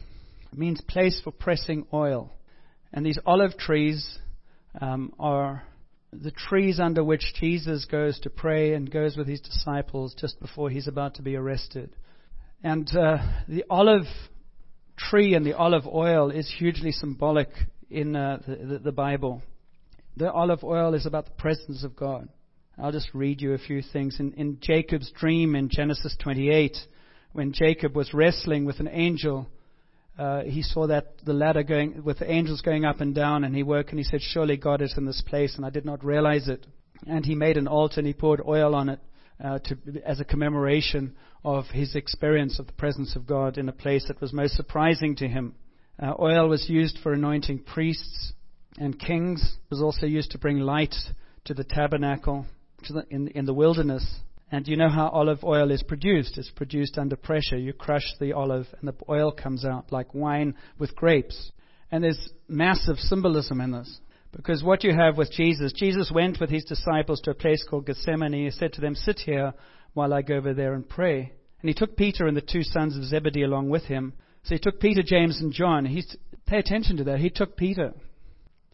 It 0.53 0.59
means 0.59 0.81
place 0.81 1.21
for 1.23 1.31
pressing 1.31 1.87
oil. 1.93 2.33
And 2.93 3.05
these 3.05 3.19
olive 3.27 3.57
trees 3.59 4.19
um, 4.81 5.13
are 5.19 5.65
the 6.13 6.31
trees 6.31 6.79
under 6.79 7.03
which 7.03 7.35
Jesus 7.39 7.87
goes 7.87 8.21
to 8.21 8.31
pray 8.31 8.75
and 8.75 8.91
goes 8.91 9.17
with 9.17 9.27
his 9.27 9.41
disciples 9.41 10.15
just 10.19 10.41
before 10.41 10.71
he's 10.71 10.87
about 10.87 11.17
to 11.17 11.23
be 11.23 11.37
arrested. 11.37 11.91
And 12.63 12.89
uh, 12.97 13.19
the 13.49 13.65
olive 13.69 14.07
tree 14.97 15.35
and 15.35 15.45
the 15.45 15.57
olive 15.57 15.87
oil 15.87 16.31
is 16.31 16.53
hugely 16.57 16.93
symbolic 16.93 17.49
in 17.91 18.15
uh, 18.15 18.39
the, 18.47 18.79
the, 18.79 18.93
Bible. 18.93 19.43
The 20.17 20.31
olive 20.31 20.63
oil 20.63 20.95
is 20.95 21.05
about 21.05 21.27
the 21.27 21.33
presence 21.33 21.85
of 21.85 21.97
God. 21.97 22.29
I'll 22.79 22.93
just 22.93 23.11
read 23.13 23.41
you 23.41 23.53
a 23.55 23.59
few 23.59 23.83
things. 23.83 24.19
In, 24.19 24.33
in 24.35 24.59
Jacob's 24.61 25.11
dream 25.11 25.57
in 25.57 25.69
Genesis 25.69 26.17
28, 26.23 26.77
when 27.35 27.53
Jacob 27.53 27.97
was 27.97 28.15
wrestling 28.15 28.65
with 28.65 28.79
an 28.79 28.89
angel, 28.89 29.49
uh, 30.17 30.43
he 30.43 30.63
saw 30.63 30.87
that 30.87 31.15
the 31.27 31.33
ladder 31.33 31.65
going 31.65 32.05
with 32.05 32.21
the 32.21 32.31
angels 32.31 32.63
going 32.63 32.85
up 32.85 33.01
and 33.01 33.13
down, 33.13 33.43
and 33.43 33.55
he 33.55 33.65
woke 33.65 33.91
and 33.91 33.99
he 33.99 34.05
said, 34.05 34.23
"Surely 34.23 34.57
God 34.57 34.81
is 34.81 34.95
in 34.97 35.05
this 35.05 35.21
place," 35.21 35.57
and 35.57 35.67
I 35.67 35.71
did 35.71 35.85
not 35.85 36.05
realize 36.05 36.47
it. 36.47 36.65
And 37.09 37.27
he 37.27 37.35
made 37.35 37.57
an 37.57 37.67
altar 37.67 38.01
and 38.01 38.07
he 38.07 38.15
poured 38.15 38.41
oil 38.47 38.75
on 38.75 38.89
it 38.89 39.01
uh, 39.43 39.59
to, 39.59 39.77
as 40.07 40.21
a 40.21 40.25
commemoration 40.25 41.17
of 41.45 41.67
his 41.67 41.97
experience 41.97 42.61
of 42.61 42.69
the 42.69 42.73
presence 42.73 43.17
of 43.17 43.27
God 43.27 43.59
in 43.59 43.69
a 43.69 43.73
place 43.73 44.05
that 44.07 44.21
was 44.21 44.33
most 44.33 44.55
surprising 44.55 45.17
to 45.17 45.27
him. 45.27 45.57
Uh, 46.01 46.15
oil 46.21 46.49
was 46.49 46.71
used 46.71 46.99
for 47.03 47.13
anointing 47.13 47.65
priests 47.65 48.33
and 48.79 48.99
kings. 48.99 49.43
It 49.43 49.71
was 49.71 49.83
also 49.83 50.07
used 50.07 50.31
to 50.31 50.39
bring 50.39 50.61
light 50.61 50.95
to 51.47 51.55
the 51.55 51.65
tabernacle 51.65 52.47
to 52.85 52.93
the, 52.93 53.07
in, 53.11 53.27
in 53.29 53.45
the 53.45 53.55
wilderness. 53.55 54.07
And 54.55 54.69
you 54.69 54.77
know 54.77 54.89
how 54.89 55.09
olive 55.09 55.43
oil 55.43 55.73
is 55.73 55.83
produced? 55.83 56.39
It's 56.39 56.53
produced 56.53 56.97
under 56.97 57.17
pressure. 57.17 57.59
You 57.59 57.73
crush 57.73 58.05
the 58.21 58.35
olive 58.35 58.69
and 58.79 58.89
the 58.89 58.95
oil 59.09 59.33
comes 59.33 59.65
out 59.65 59.91
like 59.91 60.15
wine 60.15 60.55
with 60.79 60.95
grapes. 60.95 61.51
And 61.91 62.05
there's 62.05 62.31
massive 62.47 62.99
symbolism 62.99 63.61
in 63.61 63.73
this. 63.73 63.99
Because 64.31 64.63
what 64.63 64.85
you 64.85 64.95
have 64.95 65.19
with 65.19 65.33
Jesus, 65.33 65.73
Jesus 65.73 66.13
went 66.15 66.39
with 66.39 66.51
his 66.51 66.65
disciples 66.65 67.21
to 67.23 67.33
a 67.33 67.35
place 67.35 67.67
called 67.69 67.87
Gethsemane. 67.87 68.33
He 68.33 68.51
said 68.53 68.73
to 68.75 68.81
them, 68.81 68.95
Sit 68.95 69.19
here 69.19 69.55
while 69.93 70.15
I 70.15 70.23
go 70.23 70.37
over 70.37 70.55
there 70.55 70.75
and 70.75 70.89
pray. 70.89 71.33
And 71.61 71.69
he 71.69 71.75
took 71.75 71.97
Peter 71.97 72.29
and 72.29 72.37
the 72.37 72.41
two 72.41 72.63
sons 72.63 72.97
of 72.97 73.03
Zebedee 73.03 73.43
along 73.43 73.71
with 73.71 73.83
him. 73.83 74.13
So 74.45 74.55
he 74.55 74.61
took 74.61 74.79
Peter, 74.79 75.03
James, 75.05 75.41
and 75.41 75.53
John. 75.53 75.85
He's, 75.85 76.17
pay 76.47 76.59
attention 76.59 76.99
to 76.99 77.05
that. 77.05 77.19
He 77.19 77.31
took 77.31 77.57
Peter. 77.57 77.93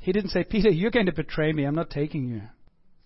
He 0.00 0.12
didn't 0.12 0.30
say, 0.30 0.44
Peter, 0.44 0.68
you're 0.68 0.90
going 0.90 1.06
to 1.06 1.12
betray 1.12 1.52
me. 1.54 1.64
I'm 1.64 1.75
not 1.75 1.88
taking 1.88 2.28
you. 2.28 2.42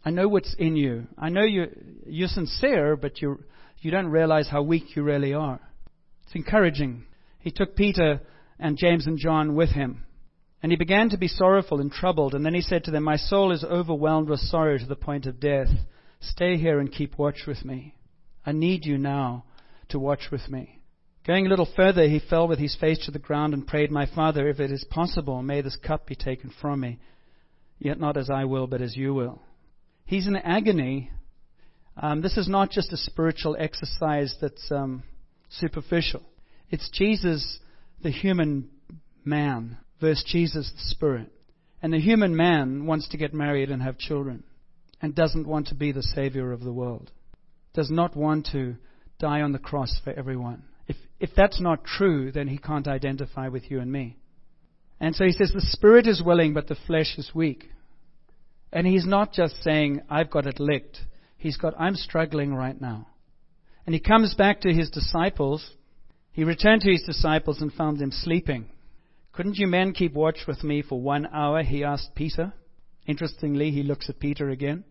I 0.04 0.10
know 0.10 0.28
what's 0.28 0.54
in 0.58 0.76
you. 0.76 1.06
I 1.18 1.30
know 1.30 1.44
you, 1.44 1.66
you're 2.06 2.28
sincere, 2.28 2.96
but 2.96 3.22
you 3.22 3.42
you 3.84 3.90
don't 3.90 4.06
realize 4.06 4.48
how 4.48 4.62
weak 4.62 4.96
you 4.96 5.02
really 5.02 5.34
are. 5.34 5.60
It's 6.24 6.34
encouraging. 6.34 7.04
He 7.38 7.50
took 7.50 7.76
Peter 7.76 8.22
and 8.58 8.78
James 8.78 9.06
and 9.06 9.18
John 9.18 9.54
with 9.54 9.70
him. 9.70 10.04
And 10.62 10.72
he 10.72 10.76
began 10.76 11.10
to 11.10 11.18
be 11.18 11.28
sorrowful 11.28 11.82
and 11.82 11.92
troubled. 11.92 12.34
And 12.34 12.46
then 12.46 12.54
he 12.54 12.62
said 12.62 12.84
to 12.84 12.90
them, 12.90 13.04
My 13.04 13.16
soul 13.16 13.52
is 13.52 13.62
overwhelmed 13.62 14.30
with 14.30 14.40
sorrow 14.40 14.78
to 14.78 14.86
the 14.86 14.96
point 14.96 15.26
of 15.26 15.38
death. 15.38 15.68
Stay 16.18 16.56
here 16.56 16.80
and 16.80 16.90
keep 16.90 17.18
watch 17.18 17.42
with 17.46 17.62
me. 17.62 17.94
I 18.46 18.52
need 18.52 18.86
you 18.86 18.96
now 18.96 19.44
to 19.90 19.98
watch 19.98 20.28
with 20.32 20.48
me. 20.48 20.80
Going 21.26 21.44
a 21.44 21.50
little 21.50 21.68
further, 21.76 22.08
he 22.08 22.18
fell 22.18 22.48
with 22.48 22.58
his 22.58 22.76
face 22.80 23.04
to 23.04 23.10
the 23.10 23.18
ground 23.18 23.52
and 23.52 23.66
prayed, 23.66 23.90
My 23.90 24.06
Father, 24.06 24.48
if 24.48 24.60
it 24.60 24.70
is 24.70 24.86
possible, 24.88 25.42
may 25.42 25.60
this 25.60 25.76
cup 25.76 26.06
be 26.06 26.14
taken 26.14 26.50
from 26.58 26.80
me. 26.80 26.98
Yet 27.78 28.00
not 28.00 28.16
as 28.16 28.30
I 28.30 28.46
will, 28.46 28.66
but 28.66 28.80
as 28.80 28.96
you 28.96 29.12
will. 29.12 29.42
He's 30.04 30.26
in 30.26 30.36
agony. 30.36 31.10
Um, 31.96 32.22
this 32.22 32.36
is 32.36 32.48
not 32.48 32.70
just 32.70 32.92
a 32.92 32.96
spiritual 32.96 33.56
exercise 33.58 34.34
that's 34.40 34.70
um, 34.70 35.02
superficial. 35.48 36.22
It's 36.70 36.90
Jesus, 36.90 37.58
the 38.02 38.10
human 38.10 38.68
man, 39.24 39.78
versus 40.00 40.24
Jesus, 40.26 40.70
the 40.72 40.94
spirit. 40.94 41.30
And 41.82 41.92
the 41.92 42.00
human 42.00 42.36
man 42.36 42.86
wants 42.86 43.08
to 43.08 43.16
get 43.16 43.34
married 43.34 43.70
and 43.70 43.82
have 43.82 43.98
children 43.98 44.44
and 45.00 45.14
doesn't 45.14 45.46
want 45.46 45.68
to 45.68 45.74
be 45.74 45.92
the 45.92 46.02
savior 46.02 46.52
of 46.52 46.62
the 46.62 46.72
world, 46.72 47.10
does 47.74 47.90
not 47.90 48.16
want 48.16 48.48
to 48.52 48.76
die 49.18 49.42
on 49.42 49.52
the 49.52 49.58
cross 49.58 50.00
for 50.02 50.12
everyone. 50.12 50.64
If, 50.86 50.96
if 51.20 51.30
that's 51.36 51.60
not 51.60 51.84
true, 51.84 52.32
then 52.32 52.48
he 52.48 52.58
can't 52.58 52.88
identify 52.88 53.48
with 53.48 53.70
you 53.70 53.80
and 53.80 53.90
me. 53.90 54.16
And 55.00 55.14
so 55.14 55.24
he 55.24 55.32
says, 55.32 55.52
the 55.52 55.60
spirit 55.60 56.06
is 56.06 56.22
willing, 56.22 56.54
but 56.54 56.68
the 56.68 56.76
flesh 56.86 57.18
is 57.18 57.30
weak. 57.34 57.68
And 58.74 58.88
he's 58.88 59.06
not 59.06 59.32
just 59.32 59.62
saying, 59.62 60.02
I've 60.10 60.30
got 60.30 60.46
it 60.46 60.58
licked. 60.58 60.98
He's 61.36 61.56
got, 61.56 61.74
I'm 61.78 61.94
struggling 61.94 62.52
right 62.52 62.78
now. 62.78 63.06
And 63.86 63.94
he 63.94 64.00
comes 64.00 64.34
back 64.34 64.62
to 64.62 64.72
his 64.72 64.90
disciples. 64.90 65.70
He 66.32 66.42
returned 66.42 66.82
to 66.82 66.90
his 66.90 67.04
disciples 67.04 67.62
and 67.62 67.72
found 67.72 68.00
them 68.00 68.10
sleeping. 68.10 68.66
Couldn't 69.32 69.58
you 69.58 69.68
men 69.68 69.92
keep 69.92 70.12
watch 70.12 70.40
with 70.48 70.64
me 70.64 70.82
for 70.82 71.00
one 71.00 71.26
hour? 71.32 71.62
He 71.62 71.84
asked 71.84 72.16
Peter. 72.16 72.52
Interestingly, 73.06 73.70
he 73.70 73.84
looks 73.84 74.08
at 74.10 74.18
Peter 74.18 74.50
again. 74.50 74.82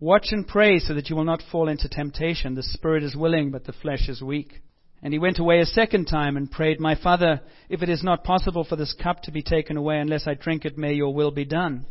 Watch 0.00 0.28
and 0.30 0.48
pray 0.48 0.80
so 0.80 0.94
that 0.94 1.08
you 1.08 1.14
will 1.14 1.24
not 1.24 1.42
fall 1.52 1.68
into 1.68 1.88
temptation. 1.88 2.56
The 2.56 2.62
spirit 2.64 3.04
is 3.04 3.14
willing, 3.14 3.52
but 3.52 3.64
the 3.64 3.72
flesh 3.72 4.08
is 4.08 4.20
weak. 4.20 4.60
And 5.02 5.12
he 5.12 5.20
went 5.20 5.38
away 5.38 5.60
a 5.60 5.66
second 5.66 6.06
time 6.06 6.36
and 6.36 6.50
prayed, 6.50 6.80
My 6.80 6.96
Father, 7.00 7.42
if 7.68 7.82
it 7.82 7.88
is 7.88 8.02
not 8.02 8.24
possible 8.24 8.64
for 8.64 8.74
this 8.74 8.94
cup 9.00 9.22
to 9.22 9.30
be 9.30 9.42
taken 9.42 9.76
away 9.76 9.98
unless 10.00 10.26
I 10.26 10.34
drink 10.34 10.64
it, 10.64 10.76
may 10.76 10.94
your 10.94 11.14
will 11.14 11.30
be 11.30 11.44
done. 11.44 11.86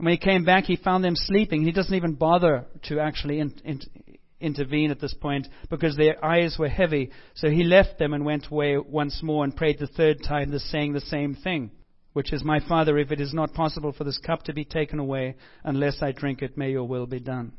And 0.00 0.06
when 0.06 0.12
he 0.12 0.18
came 0.18 0.46
back, 0.46 0.64
he 0.64 0.76
found 0.76 1.04
them 1.04 1.14
sleeping. 1.14 1.62
He 1.62 1.72
doesn't 1.72 1.94
even 1.94 2.14
bother 2.14 2.64
to 2.84 3.00
actually 3.00 3.38
in, 3.38 3.52
in, 3.66 3.80
intervene 4.40 4.90
at 4.90 4.98
this 4.98 5.12
point 5.12 5.46
because 5.68 5.94
their 5.94 6.24
eyes 6.24 6.56
were 6.58 6.70
heavy. 6.70 7.10
So 7.34 7.50
he 7.50 7.64
left 7.64 7.98
them 7.98 8.14
and 8.14 8.24
went 8.24 8.46
away 8.50 8.78
once 8.78 9.20
more 9.22 9.44
and 9.44 9.54
prayed 9.54 9.78
the 9.78 9.86
third 9.86 10.22
time, 10.26 10.58
saying 10.58 10.94
the 10.94 11.02
same 11.02 11.34
thing, 11.34 11.70
which 12.14 12.32
is, 12.32 12.42
My 12.42 12.60
Father, 12.66 12.96
if 12.96 13.12
it 13.12 13.20
is 13.20 13.34
not 13.34 13.52
possible 13.52 13.92
for 13.92 14.04
this 14.04 14.16
cup 14.16 14.42
to 14.44 14.54
be 14.54 14.64
taken 14.64 15.00
away 15.00 15.36
unless 15.64 16.00
I 16.00 16.12
drink 16.12 16.40
it, 16.40 16.56
may 16.56 16.70
your 16.70 16.88
will 16.88 17.06
be 17.06 17.20
done. 17.20 17.52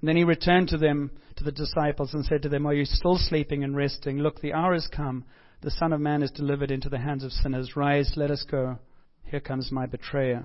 And 0.00 0.08
then 0.08 0.16
he 0.16 0.24
returned 0.24 0.68
to 0.68 0.78
them, 0.78 1.10
to 1.36 1.44
the 1.44 1.52
disciples, 1.52 2.14
and 2.14 2.24
said 2.24 2.40
to 2.44 2.48
them, 2.48 2.64
Are 2.64 2.72
you 2.72 2.86
still 2.86 3.18
sleeping 3.18 3.62
and 3.62 3.76
resting? 3.76 4.20
Look, 4.20 4.40
the 4.40 4.54
hour 4.54 4.72
has 4.72 4.88
come. 4.90 5.26
The 5.60 5.70
Son 5.70 5.92
of 5.92 6.00
Man 6.00 6.22
is 6.22 6.30
delivered 6.30 6.70
into 6.70 6.88
the 6.88 6.96
hands 6.98 7.24
of 7.24 7.32
sinners. 7.32 7.76
Rise, 7.76 8.14
let 8.16 8.30
us 8.30 8.42
go. 8.50 8.78
Here 9.24 9.40
comes 9.40 9.70
my 9.70 9.84
betrayer. 9.84 10.44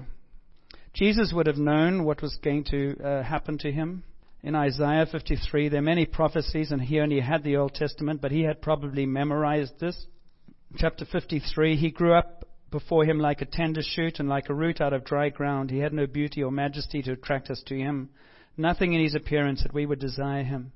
Jesus 0.93 1.31
would 1.33 1.47
have 1.47 1.57
known 1.57 2.03
what 2.03 2.21
was 2.21 2.37
going 2.43 2.63
to 2.65 2.95
uh, 3.03 3.23
happen 3.23 3.57
to 3.59 3.71
him. 3.71 4.03
In 4.41 4.55
Isaiah 4.55 5.05
53, 5.05 5.69
there 5.69 5.79
are 5.79 5.83
many 5.83 6.05
prophecies, 6.05 6.71
and 6.71 6.81
he 6.81 6.99
only 6.99 7.19
had 7.19 7.43
the 7.43 7.57
Old 7.57 7.73
Testament, 7.73 8.21
but 8.21 8.31
he 8.31 8.43
had 8.43 8.61
probably 8.61 9.05
memorized 9.05 9.79
this. 9.79 10.05
Chapter 10.77 11.05
53, 11.05 11.75
he 11.75 11.91
grew 11.91 12.13
up 12.13 12.45
before 12.71 13.03
him 13.03 13.19
like 13.19 13.41
a 13.41 13.45
tender 13.45 13.81
shoot 13.83 14.19
and 14.19 14.29
like 14.29 14.49
a 14.49 14.53
root 14.53 14.79
out 14.79 14.93
of 14.93 15.03
dry 15.03 15.29
ground. 15.29 15.71
He 15.71 15.79
had 15.79 15.93
no 15.93 16.07
beauty 16.07 16.43
or 16.43 16.51
majesty 16.51 17.01
to 17.01 17.13
attract 17.13 17.49
us 17.49 17.61
to 17.67 17.75
him 17.75 18.09
nothing 18.59 18.93
in 18.93 19.01
his 19.01 19.15
appearance 19.15 19.63
that 19.63 19.73
we 19.73 19.85
would 19.85 19.99
desire 19.99 20.43
him. 20.43 20.71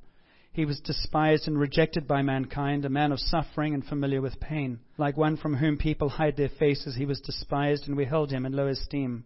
He 0.53 0.65
was 0.65 0.79
despised 0.79 1.47
and 1.47 1.59
rejected 1.59 2.07
by 2.07 2.21
mankind, 2.21 2.85
a 2.85 2.89
man 2.89 3.11
of 3.11 3.19
suffering 3.19 3.73
and 3.73 3.83
familiar 3.83 4.21
with 4.21 4.39
pain. 4.39 4.79
Like 4.97 5.17
one 5.17 5.35
from 5.35 5.55
whom 5.55 5.77
people 5.77 6.09
hide 6.09 6.37
their 6.37 6.49
faces, 6.49 6.95
he 6.95 7.05
was 7.05 7.19
despised, 7.21 7.87
and 7.87 7.97
we 7.97 8.05
held 8.05 8.31
him 8.31 8.45
in 8.45 8.53
low 8.53 8.67
esteem. 8.67 9.25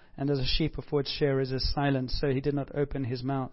and 0.17 0.29
as 0.29 0.39
a 0.39 0.45
sheep 0.45 0.75
before 0.75 1.01
its 1.01 1.11
shearers 1.11 1.51
is 1.51 1.73
silent, 1.73 2.11
so 2.11 2.29
he 2.29 2.41
did 2.41 2.53
not 2.53 2.75
open 2.75 3.03
his 3.03 3.23
mouth. 3.23 3.51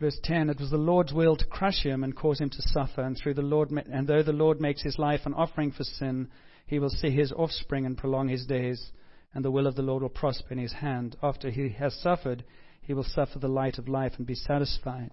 Verse 0.00 0.18
10 0.24 0.50
It 0.50 0.58
was 0.58 0.70
the 0.70 0.76
Lord's 0.76 1.12
will 1.12 1.36
to 1.36 1.46
crush 1.46 1.82
him 1.84 2.02
and 2.02 2.16
cause 2.16 2.40
him 2.40 2.50
to 2.50 2.62
suffer, 2.62 3.02
and, 3.02 3.16
through 3.16 3.34
the 3.34 3.42
Lord, 3.42 3.70
and 3.70 4.06
though 4.06 4.22
the 4.22 4.32
Lord 4.32 4.60
makes 4.60 4.82
his 4.82 4.98
life 4.98 5.20
an 5.26 5.34
offering 5.34 5.70
for 5.70 5.84
sin, 5.84 6.28
he 6.66 6.78
will 6.78 6.90
see 6.90 7.10
his 7.10 7.32
offspring 7.32 7.86
and 7.86 7.96
prolong 7.96 8.28
his 8.28 8.46
days, 8.46 8.90
and 9.34 9.44
the 9.44 9.50
will 9.50 9.66
of 9.66 9.76
the 9.76 9.82
Lord 9.82 10.02
will 10.02 10.08
prosper 10.08 10.52
in 10.52 10.58
his 10.58 10.72
hand. 10.72 11.16
After 11.22 11.50
he 11.50 11.68
has 11.70 11.94
suffered, 11.94 12.44
he 12.80 12.94
will 12.94 13.04
suffer 13.04 13.38
the 13.38 13.48
light 13.48 13.78
of 13.78 13.88
life 13.88 14.14
and 14.16 14.26
be 14.26 14.34
satisfied. 14.34 15.10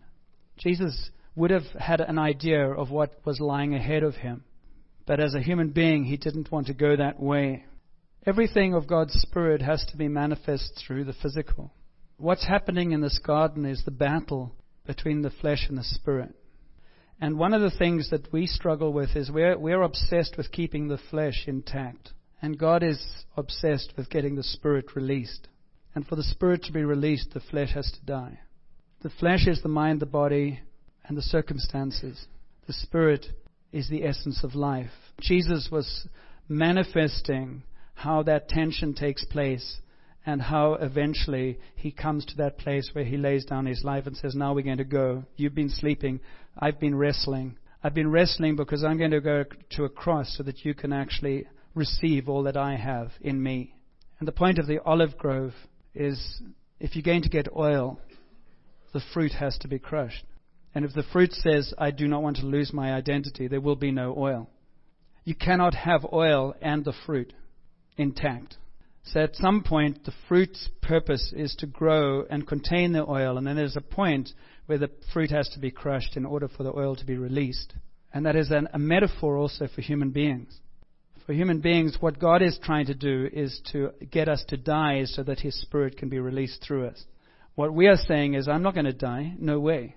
Jesus 0.57 1.11
would 1.35 1.51
have 1.51 1.67
had 1.77 2.01
an 2.01 2.17
idea 2.17 2.69
of 2.69 2.91
what 2.91 3.19
was 3.25 3.39
lying 3.39 3.75
ahead 3.75 4.03
of 4.03 4.15
him. 4.15 4.43
But 5.05 5.19
as 5.19 5.33
a 5.33 5.41
human 5.41 5.69
being, 5.69 6.05
he 6.05 6.17
didn't 6.17 6.51
want 6.51 6.67
to 6.67 6.73
go 6.73 6.95
that 6.95 7.19
way. 7.19 7.65
Everything 8.29 8.75
of 8.75 8.85
God's 8.85 9.13
Spirit 9.13 9.59
has 9.63 9.83
to 9.89 9.97
be 9.97 10.07
manifest 10.07 10.79
through 10.85 11.03
the 11.03 11.15
physical. 11.19 11.73
What's 12.17 12.45
happening 12.45 12.91
in 12.91 13.01
this 13.01 13.17
garden 13.17 13.65
is 13.65 13.81
the 13.83 13.89
battle 13.89 14.53
between 14.85 15.23
the 15.23 15.31
flesh 15.31 15.65
and 15.67 15.75
the 15.75 15.83
spirit. 15.83 16.35
And 17.19 17.39
one 17.39 17.55
of 17.55 17.61
the 17.63 17.75
things 17.75 18.11
that 18.11 18.31
we 18.31 18.45
struggle 18.45 18.93
with 18.93 19.15
is 19.15 19.31
we're, 19.31 19.57
we're 19.57 19.81
obsessed 19.81 20.37
with 20.37 20.51
keeping 20.51 20.87
the 20.87 20.99
flesh 21.09 21.45
intact. 21.47 22.11
And 22.39 22.59
God 22.59 22.83
is 22.83 23.03
obsessed 23.35 23.93
with 23.97 24.11
getting 24.11 24.35
the 24.35 24.43
spirit 24.43 24.95
released. 24.95 25.47
And 25.95 26.05
for 26.05 26.15
the 26.15 26.21
spirit 26.21 26.61
to 26.65 26.71
be 26.71 26.83
released, 26.83 27.33
the 27.33 27.39
flesh 27.39 27.73
has 27.73 27.91
to 27.91 28.05
die. 28.05 28.41
The 29.01 29.09
flesh 29.09 29.47
is 29.47 29.63
the 29.63 29.69
mind, 29.69 30.01
the 30.01 30.05
body, 30.05 30.59
and 31.03 31.17
the 31.17 31.23
circumstances. 31.23 32.27
The 32.67 32.73
spirit 32.73 33.25
is 33.71 33.89
the 33.89 34.05
essence 34.05 34.43
of 34.43 34.53
life. 34.53 34.91
Jesus 35.19 35.69
was 35.71 36.07
manifesting 36.47 37.63
how 37.99 38.23
that 38.23 38.47
tension 38.47 38.93
takes 38.93 39.25
place 39.25 39.77
and 40.25 40.41
how 40.41 40.75
eventually 40.75 41.59
he 41.75 41.91
comes 41.91 42.25
to 42.25 42.37
that 42.37 42.57
place 42.57 42.89
where 42.93 43.03
he 43.03 43.17
lays 43.17 43.43
down 43.43 43.65
his 43.65 43.83
life 43.83 44.07
and 44.07 44.15
says, 44.15 44.35
Now 44.35 44.53
we're 44.53 44.63
going 44.63 44.77
to 44.77 44.85
go. 44.85 45.25
You've 45.35 45.55
been 45.55 45.69
sleeping. 45.69 46.21
I've 46.57 46.79
been 46.79 46.95
wrestling. 46.95 47.57
I've 47.83 47.93
been 47.93 48.09
wrestling 48.09 48.55
because 48.55 48.85
I'm 48.85 48.97
going 48.97 49.11
to 49.11 49.19
go 49.19 49.43
to 49.71 49.83
a 49.83 49.89
cross 49.89 50.33
so 50.37 50.43
that 50.43 50.63
you 50.63 50.73
can 50.73 50.93
actually 50.93 51.47
receive 51.75 52.29
all 52.29 52.43
that 52.43 52.55
I 52.55 52.77
have 52.77 53.11
in 53.19 53.43
me. 53.43 53.75
And 54.19 54.27
the 54.27 54.33
point 54.33 54.59
of 54.59 54.67
the 54.67 54.81
olive 54.83 55.17
grove 55.17 55.53
is 55.93 56.41
if 56.79 56.95
you're 56.95 57.03
going 57.03 57.23
to 57.23 57.29
get 57.29 57.53
oil, 57.53 57.99
the 58.93 59.01
fruit 59.13 59.33
has 59.33 59.57
to 59.59 59.67
be 59.67 59.79
crushed. 59.79 60.23
And 60.73 60.85
if 60.85 60.93
the 60.93 61.03
fruit 61.11 61.33
says, 61.33 61.73
I 61.77 61.91
do 61.91 62.07
not 62.07 62.23
want 62.23 62.37
to 62.37 62.45
lose 62.45 62.71
my 62.71 62.93
identity, 62.93 63.49
there 63.49 63.61
will 63.61 63.75
be 63.75 63.91
no 63.91 64.15
oil. 64.17 64.49
You 65.25 65.35
cannot 65.35 65.73
have 65.73 66.05
oil 66.13 66.55
and 66.61 66.85
the 66.85 66.93
fruit 67.05 67.33
intact. 67.99 68.57
So 69.03 69.21
at 69.21 69.35
some 69.35 69.63
point, 69.63 70.05
the 70.05 70.13
fruit's 70.27 70.69
purpose 70.81 71.33
is 71.35 71.55
to 71.59 71.67
grow 71.67 72.25
and 72.29 72.47
contain 72.47 72.93
the 72.93 73.07
oil, 73.07 73.37
and 73.37 73.45
then 73.45 73.55
there's 73.55 73.77
a 73.77 73.81
point 73.81 74.29
where 74.65 74.77
the 74.77 74.91
fruit 75.13 75.31
has 75.31 75.49
to 75.49 75.59
be 75.59 75.71
crushed 75.71 76.15
in 76.15 76.25
order 76.25 76.47
for 76.47 76.63
the 76.63 76.75
oil 76.75 76.95
to 76.95 77.05
be 77.05 77.17
released. 77.17 77.73
And 78.13 78.25
that 78.25 78.35
is 78.35 78.51
an, 78.51 78.67
a 78.73 78.79
metaphor 78.79 79.37
also 79.37 79.67
for 79.67 79.81
human 79.81 80.11
beings 80.11 80.59
for 81.29 81.33
human 81.33 81.59
beings, 81.59 81.95
what 81.99 82.17
God 82.17 82.41
is 82.41 82.57
trying 82.63 82.87
to 82.87 82.95
do 82.95 83.29
is 83.31 83.61
to 83.71 83.91
get 84.09 84.27
us 84.27 84.43
to 84.47 84.57
die 84.57 85.03
so 85.05 85.21
that 85.21 85.39
His 85.39 85.61
Spirit 85.61 85.95
can 85.95 86.09
be 86.09 86.17
released 86.17 86.65
through 86.65 86.87
us. 86.87 87.05
What 87.53 87.71
we 87.71 87.85
are 87.85 87.97
saying 87.97 88.33
is, 88.33 88.47
I'm 88.47 88.63
not 88.63 88.73
going 88.73 88.87
to 88.87 88.93
die. 88.93 89.35
No 89.37 89.59
way. 89.59 89.95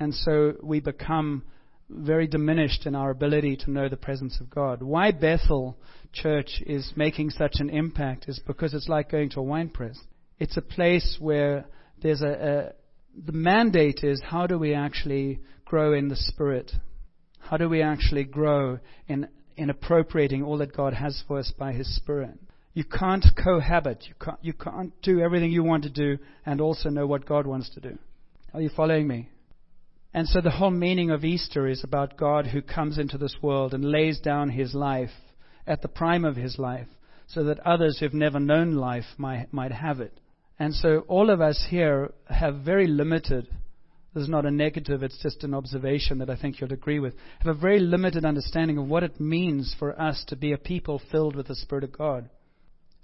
And 0.00 0.12
so 0.12 0.54
we 0.60 0.80
become 0.80 1.44
very 1.88 2.26
diminished 2.26 2.86
in 2.86 2.94
our 2.94 3.10
ability 3.10 3.56
to 3.56 3.70
know 3.70 3.88
the 3.88 3.96
presence 3.96 4.40
of 4.40 4.50
God. 4.50 4.82
Why 4.82 5.12
Bethel 5.12 5.76
Church 6.12 6.62
is 6.66 6.92
making 6.96 7.30
such 7.30 7.56
an 7.60 7.70
impact 7.70 8.26
is 8.28 8.40
because 8.46 8.74
it's 8.74 8.88
like 8.88 9.10
going 9.10 9.30
to 9.30 9.40
a 9.40 9.44
wine 9.44 9.68
press. 9.68 9.98
It's 10.38 10.56
a 10.56 10.62
place 10.62 11.16
where 11.20 11.66
there's 12.02 12.22
a, 12.22 12.26
a 12.26 12.72
the 13.24 13.32
mandate 13.32 14.00
is 14.02 14.20
how 14.22 14.46
do 14.46 14.58
we 14.58 14.74
actually 14.74 15.40
grow 15.64 15.94
in 15.94 16.08
the 16.08 16.16
Spirit? 16.16 16.72
How 17.38 17.56
do 17.56 17.68
we 17.68 17.80
actually 17.80 18.24
grow 18.24 18.78
in 19.08 19.28
in 19.56 19.70
appropriating 19.70 20.42
all 20.42 20.58
that 20.58 20.76
God 20.76 20.94
has 20.94 21.22
for 21.26 21.38
us 21.38 21.52
by 21.58 21.72
His 21.72 21.94
Spirit. 21.96 22.38
You 22.74 22.84
can't 22.84 23.24
cohabit. 23.42 24.04
You 24.06 24.14
can't, 24.22 24.38
you 24.42 24.52
can't 24.52 24.92
do 25.02 25.20
everything 25.20 25.50
you 25.50 25.64
want 25.64 25.84
to 25.84 25.90
do 25.90 26.18
and 26.44 26.60
also 26.60 26.90
know 26.90 27.06
what 27.06 27.24
God 27.24 27.46
wants 27.46 27.70
to 27.70 27.80
do. 27.80 27.98
Are 28.52 28.60
you 28.60 28.68
following 28.68 29.08
me? 29.08 29.30
And 30.16 30.26
so 30.26 30.40
the 30.40 30.50
whole 30.50 30.70
meaning 30.70 31.10
of 31.10 31.26
Easter 31.26 31.66
is 31.66 31.84
about 31.84 32.16
God 32.16 32.46
who 32.46 32.62
comes 32.62 32.96
into 32.96 33.18
this 33.18 33.36
world 33.42 33.74
and 33.74 33.84
lays 33.84 34.18
down 34.18 34.48
His 34.48 34.74
life 34.74 35.10
at 35.66 35.82
the 35.82 35.88
prime 35.88 36.24
of 36.24 36.36
His 36.36 36.58
life 36.58 36.88
so 37.26 37.44
that 37.44 37.60
others 37.66 37.98
who've 37.98 38.14
never 38.14 38.40
known 38.40 38.72
life 38.76 39.04
might, 39.18 39.52
might 39.52 39.72
have 39.72 40.00
it. 40.00 40.18
And 40.58 40.74
so 40.74 41.00
all 41.06 41.28
of 41.28 41.42
us 41.42 41.66
here 41.68 42.14
have 42.30 42.60
very 42.60 42.86
limited 42.86 43.46
This 44.14 44.22
is 44.22 44.30
not 44.30 44.46
a 44.46 44.50
negative, 44.50 45.02
it's 45.02 45.22
just 45.22 45.44
an 45.44 45.52
observation 45.52 46.16
that 46.20 46.30
I 46.30 46.36
think 46.36 46.60
you'll 46.60 46.72
agree 46.72 46.98
with. 46.98 47.12
Have 47.40 47.54
a 47.54 47.60
very 47.60 47.80
limited 47.80 48.24
understanding 48.24 48.78
of 48.78 48.86
what 48.86 49.02
it 49.02 49.20
means 49.20 49.76
for 49.78 50.00
us 50.00 50.24
to 50.28 50.36
be 50.36 50.52
a 50.52 50.56
people 50.56 50.98
filled 51.12 51.36
with 51.36 51.48
the 51.48 51.54
Spirit 51.54 51.84
of 51.84 51.92
God. 51.92 52.30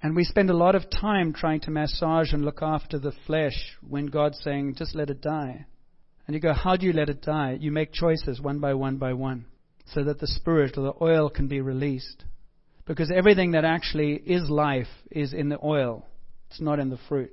And 0.03 0.17
we 0.17 0.25
spend 0.25 0.49
a 0.49 0.57
lot 0.57 0.75
of 0.75 0.89
time 0.89 1.35
trying 1.35 1.61
to 1.61 1.71
massage 1.71 2.33
and 2.33 2.43
look 2.43 2.63
after 2.63 2.99
the 2.99 3.13
flesh 3.27 3.77
when 3.87 4.07
God's 4.07 4.41
saying, 4.43 4.77
just 4.79 4.95
let 4.95 5.11
it 5.11 5.21
die. 5.21 5.67
And 6.27 6.35
you 6.35 6.41
go, 6.41 6.53
how 6.53 6.77
do 6.77 6.87
you 6.87 6.93
let 6.93 7.09
it 7.09 7.23
die? 7.23 7.59
You 7.61 7.73
make 7.73 7.93
choices 7.93 8.41
one 8.41 8.61
by 8.61 8.75
one 8.75 8.97
by 8.97 9.13
one 9.13 9.47
so 9.87 10.05
that 10.05 10.21
the 10.21 10.27
Spirit 10.27 10.79
or 10.79 10.83
the 10.83 11.05
oil 11.05 11.29
can 11.29 11.49
be 11.49 11.61
released. 11.61 12.25
Because 12.87 13.13
everything 13.15 13.53
that 13.53 13.65
actually 13.65 14.15
is 14.15 14.49
life 14.49 14.89
is 15.11 15.33
in 15.33 15.49
the 15.49 15.59
oil, 15.63 16.07
it's 16.51 16.61
not 16.61 16.79
in 16.79 16.91
the 16.91 16.99
fruit. 17.09 17.33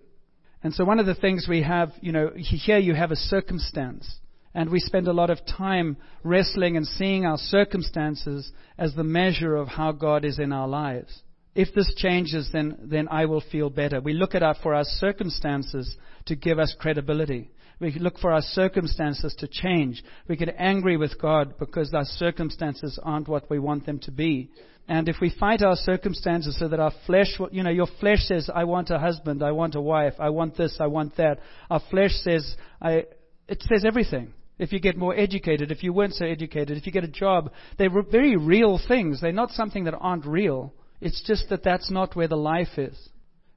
And 0.64 0.74
so 0.74 0.84
one 0.84 1.00
of 1.00 1.06
the 1.06 1.16
things 1.16 1.48
we 1.50 1.64
have, 1.64 1.92
you 2.02 2.12
know, 2.12 2.32
here 2.36 2.78
you 2.78 2.94
have 2.94 3.12
a 3.12 3.16
circumstance. 3.16 4.20
And 4.54 4.70
we 4.70 4.80
spend 4.80 5.08
a 5.08 5.14
lot 5.14 5.30
of 5.30 5.46
time 5.46 5.98
wrestling 6.24 6.76
and 6.76 6.86
seeing 6.86 7.26
our 7.26 7.38
circumstances 7.38 8.52
as 8.78 8.94
the 8.96 9.04
measure 9.04 9.56
of 9.56 9.68
how 9.68 9.92
God 9.92 10.26
is 10.26 10.40
in 10.40 10.52
our 10.52 10.68
lives. 10.68 11.22
If 11.56 11.74
this 11.74 11.94
changes, 11.96 12.50
then, 12.52 12.78
then 12.84 13.08
I 13.10 13.26
will 13.26 13.44
feel 13.52 13.70
better. 13.70 14.02
We 14.02 14.14
look 14.14 14.36
at 14.36 14.44
our, 14.44 14.56
for 14.62 14.74
our 14.74 14.84
circumstances 14.84 15.96
to 16.26 16.36
give 16.36 16.60
us 16.60 16.76
credibility. 16.78 17.52
We 17.80 17.94
look 17.94 18.20
for 18.20 18.34
our 18.34 18.42
circumstances 18.42 19.34
to 19.40 19.48
change. 19.48 20.04
We 20.28 20.36
get 20.36 20.54
angry 20.58 20.98
with 20.98 21.20
God 21.20 21.58
because 21.58 21.94
our 21.94 22.06
circumstances 22.06 23.00
aren't 23.02 23.30
what 23.30 23.50
we 23.50 23.60
want 23.60 23.86
them 23.86 24.00
to 24.00 24.12
be. 24.12 24.50
And 24.90 25.08
if 25.08 25.18
we 25.22 25.30
fight 25.40 25.62
our 25.62 25.76
circumstances 25.76 26.58
so 26.60 26.68
that 26.68 26.80
our 26.80 26.92
flesh, 27.06 27.40
you 27.52 27.64
know, 27.64 27.70
your 27.70 27.88
flesh 28.00 28.22
says, 28.24 28.50
I 28.54 28.64
want 28.64 28.90
a 28.90 28.98
husband, 28.98 29.44
I 29.44 29.52
want 29.52 29.76
a 29.76 29.82
wife, 29.82 30.16
I 30.20 30.30
want 30.30 30.58
this, 30.58 30.78
I 30.80 30.88
want 30.88 31.16
that. 31.18 31.40
Our 31.70 31.82
flesh 31.92 32.12
says, 32.24 32.56
I, 32.82 33.06
it 33.48 33.64
says 33.70 33.86
everything. 33.86 34.34
If 34.58 34.74
you 34.74 34.80
get 34.80 34.98
more 34.98 35.16
educated, 35.16 35.72
if 35.72 35.84
you 35.84 35.94
weren't 35.94 36.16
so 36.16 36.26
educated, 36.26 36.78
if 36.78 36.86
you 36.86 36.92
get 36.92 37.06
a 37.06 37.08
job, 37.08 37.52
they're 37.78 37.90
very 38.12 38.36
real 38.36 38.80
things. 38.88 39.22
They're 39.22 39.32
not 39.32 39.52
something 39.52 39.86
that 39.86 39.94
aren't 39.94 40.26
real. 40.26 40.74
It's 41.00 41.24
just 41.26 41.50
that 41.50 41.64
that's 41.64 41.90
not 41.90 42.16
where 42.16 42.28
the 42.28 42.36
life 42.36 42.78
is. 42.78 42.98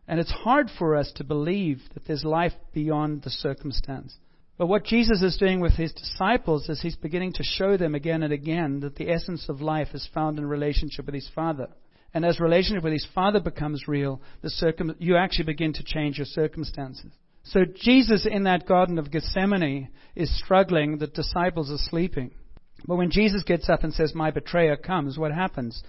And 0.08 0.18
it's 0.18 0.30
hard 0.30 0.68
for 0.78 0.96
us 0.96 1.12
to 1.16 1.24
believe 1.24 1.80
that 1.94 2.06
there's 2.06 2.24
life 2.24 2.52
beyond 2.72 3.22
the 3.22 3.30
circumstance. 3.30 4.16
But 4.58 4.66
what 4.66 4.84
Jesus 4.84 5.22
is 5.22 5.38
doing 5.38 5.60
with 5.60 5.72
his 5.72 5.92
disciples 5.92 6.68
is 6.68 6.80
he's 6.80 6.96
beginning 6.96 7.32
to 7.34 7.42
show 7.42 7.76
them 7.76 7.94
again 7.94 8.22
and 8.22 8.32
again 8.32 8.80
that 8.80 8.96
the 8.96 9.10
essence 9.10 9.48
of 9.48 9.60
life 9.60 9.88
is 9.94 10.08
found 10.12 10.38
in 10.38 10.46
relationship 10.46 11.06
with 11.06 11.14
his 11.14 11.28
Father. 11.34 11.68
And 12.14 12.24
as 12.24 12.40
relationship 12.40 12.84
with 12.84 12.92
his 12.92 13.08
Father 13.14 13.40
becomes 13.40 13.88
real, 13.88 14.20
the 14.42 14.50
circum- 14.50 14.96
you 14.98 15.16
actually 15.16 15.46
begin 15.46 15.72
to 15.74 15.84
change 15.84 16.18
your 16.18 16.26
circumstances. 16.26 17.10
So 17.44 17.64
Jesus 17.64 18.26
in 18.26 18.44
that 18.44 18.66
Garden 18.66 18.98
of 18.98 19.10
Gethsemane 19.10 19.88
is 20.14 20.36
struggling, 20.38 20.98
the 20.98 21.06
disciples 21.06 21.70
are 21.70 21.78
sleeping. 21.78 22.32
But 22.86 22.96
when 22.96 23.10
Jesus 23.10 23.42
gets 23.42 23.68
up 23.68 23.84
and 23.84 23.94
says, 23.94 24.14
My 24.14 24.30
betrayer 24.30 24.76
comes, 24.76 25.18
what 25.18 25.32
happens? 25.32 25.82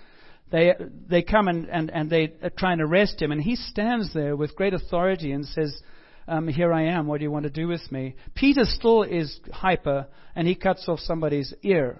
They, 0.51 0.73
they 1.09 1.23
come 1.23 1.47
and, 1.47 1.67
and, 1.67 1.89
and 1.91 2.09
they 2.09 2.33
try 2.57 2.73
and 2.73 2.81
arrest 2.81 3.21
him, 3.21 3.31
and 3.31 3.41
he 3.41 3.55
stands 3.55 4.13
there 4.13 4.35
with 4.35 4.55
great 4.55 4.73
authority 4.73 5.31
and 5.31 5.45
says, 5.45 5.81
um, 6.27 6.47
here 6.47 6.71
I 6.71 6.83
am. 6.85 7.07
What 7.07 7.17
do 7.17 7.23
you 7.23 7.31
want 7.31 7.43
to 7.43 7.49
do 7.49 7.67
with 7.67 7.91
me? 7.91 8.15
Peter 8.35 8.63
still 8.65 9.03
is 9.03 9.39
hyper, 9.51 10.07
and 10.35 10.47
he 10.47 10.55
cuts 10.55 10.85
off 10.87 10.99
somebody's 10.99 11.53
ear. 11.63 11.99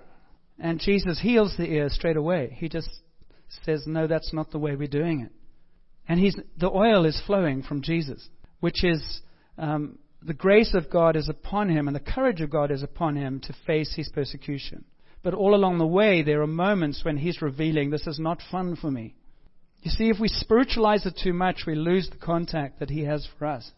And 0.59 0.79
Jesus 0.79 1.19
heals 1.19 1.55
the 1.57 1.65
ear 1.65 1.89
straight 1.89 2.15
away. 2.15 2.55
He 2.57 2.69
just 2.69 2.89
says, 3.65 3.83
No, 3.85 4.07
that's 4.07 4.33
not 4.33 4.51
the 4.51 4.59
way 4.59 4.75
we're 4.75 4.87
doing 4.87 5.21
it. 5.21 5.31
And 6.07 6.19
he's, 6.19 6.37
the 6.57 6.69
oil 6.69 7.05
is 7.05 7.21
flowing 7.25 7.63
from 7.63 7.81
Jesus, 7.81 8.27
which 8.59 8.83
is 8.83 9.21
um, 9.57 9.97
the 10.21 10.33
grace 10.33 10.73
of 10.73 10.89
God 10.89 11.15
is 11.15 11.29
upon 11.29 11.69
him 11.69 11.87
and 11.87 11.95
the 11.95 11.99
courage 11.99 12.41
of 12.41 12.49
God 12.49 12.71
is 12.71 12.83
upon 12.83 13.15
him 13.15 13.39
to 13.41 13.55
face 13.65 13.93
his 13.95 14.09
persecution. 14.09 14.85
But 15.23 15.33
all 15.33 15.55
along 15.55 15.77
the 15.77 15.87
way, 15.87 16.21
there 16.21 16.41
are 16.41 16.47
moments 16.47 17.03
when 17.03 17.17
he's 17.17 17.41
revealing, 17.41 17.89
This 17.89 18.07
is 18.07 18.19
not 18.19 18.41
fun 18.51 18.75
for 18.75 18.91
me. 18.91 19.15
You 19.81 19.91
see, 19.91 20.09
if 20.09 20.19
we 20.19 20.27
spiritualize 20.27 21.05
it 21.05 21.19
too 21.21 21.33
much, 21.33 21.63
we 21.65 21.75
lose 21.75 22.09
the 22.09 22.17
contact 22.17 22.79
that 22.79 22.89
he 22.89 23.03
has 23.03 23.27
for 23.37 23.47
us. 23.47 23.71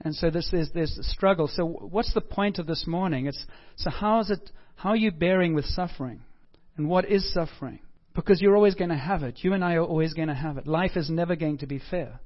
And 0.00 0.14
so 0.14 0.30
this 0.30 0.52
is 0.52 0.70
there's 0.74 0.98
a 0.98 1.02
struggle. 1.04 1.48
So 1.48 1.64
what's 1.64 2.12
the 2.12 2.20
point 2.20 2.58
of 2.58 2.66
this 2.66 2.86
morning? 2.86 3.26
It's 3.26 3.46
so 3.76 3.90
how 3.90 4.20
is 4.20 4.30
it 4.30 4.50
how 4.74 4.90
are 4.90 4.96
you 4.96 5.10
bearing 5.10 5.54
with 5.54 5.64
suffering? 5.64 6.20
And 6.76 6.88
what 6.88 7.06
is 7.06 7.32
suffering? 7.32 7.80
Because 8.14 8.40
you're 8.40 8.56
always 8.56 8.74
going 8.74 8.90
to 8.90 8.96
have 8.96 9.22
it. 9.22 9.38
You 9.42 9.54
and 9.54 9.64
I 9.64 9.74
are 9.74 9.84
always 9.84 10.14
going 10.14 10.28
to 10.28 10.34
have 10.34 10.58
it. 10.58 10.66
Life 10.66 10.96
is 10.96 11.08
never 11.08 11.36
going 11.36 11.58
to 11.58 11.66
be 11.66 11.80
fair. 11.90 12.20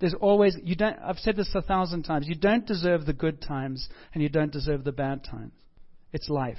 There's 0.00 0.14
always 0.14 0.56
you 0.62 0.76
don't 0.76 0.98
I've 0.98 1.18
said 1.18 1.36
this 1.36 1.54
a 1.54 1.62
thousand 1.62 2.02
times. 2.02 2.26
You 2.28 2.34
don't 2.34 2.66
deserve 2.66 3.06
the 3.06 3.12
good 3.12 3.40
times 3.40 3.88
and 4.12 4.22
you 4.22 4.28
don't 4.28 4.52
deserve 4.52 4.84
the 4.84 4.92
bad 4.92 5.24
times. 5.24 5.52
It's 6.12 6.28
life. 6.28 6.58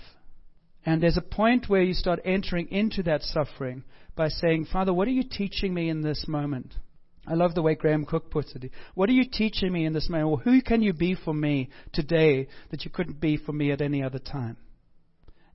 And 0.86 1.02
there's 1.02 1.17
a 1.17 1.21
point 1.21 1.67
where 1.67 1.82
you 1.82 1.93
start 1.93 2.19
entering 2.24 2.67
into 2.69 3.02
that 3.04 3.24
suffering 3.24 3.84
by 4.15 4.30
saying, 4.30 4.67
Father, 4.71 4.93
what 4.93 5.08
are 5.08 5.12
you 5.12 5.24
teaching 5.24 5.74
me 5.74 5.89
in 5.89 6.02
this 6.02 6.26
moment? 6.28 6.74
I 7.28 7.34
love 7.34 7.56
the 7.56 7.63
way 7.63 7.74
Graham 7.74 8.06
Cooke 8.06 8.30
puts 8.30 8.54
it. 8.56 8.69
What 8.93 9.10
are 9.10 9.13
you 9.13 9.26
teaching 9.30 9.74
me 9.74 9.86
in 9.86 9.93
this 9.93 10.10
moment? 10.10 10.30
Well, 10.30 10.41
who 10.43 10.62
can 10.62 10.84
you 10.84 10.93
be 10.93 11.15
for 11.15 11.34
me 11.34 11.69
today 11.91 12.48
that 12.69 12.86
you 12.86 12.91
couldn't 12.91 13.19
be 13.19 13.36
for 13.38 13.52
me 13.52 13.71
at 13.71 13.82
any 13.82 14.04
other 14.04 14.19
time? 14.19 14.58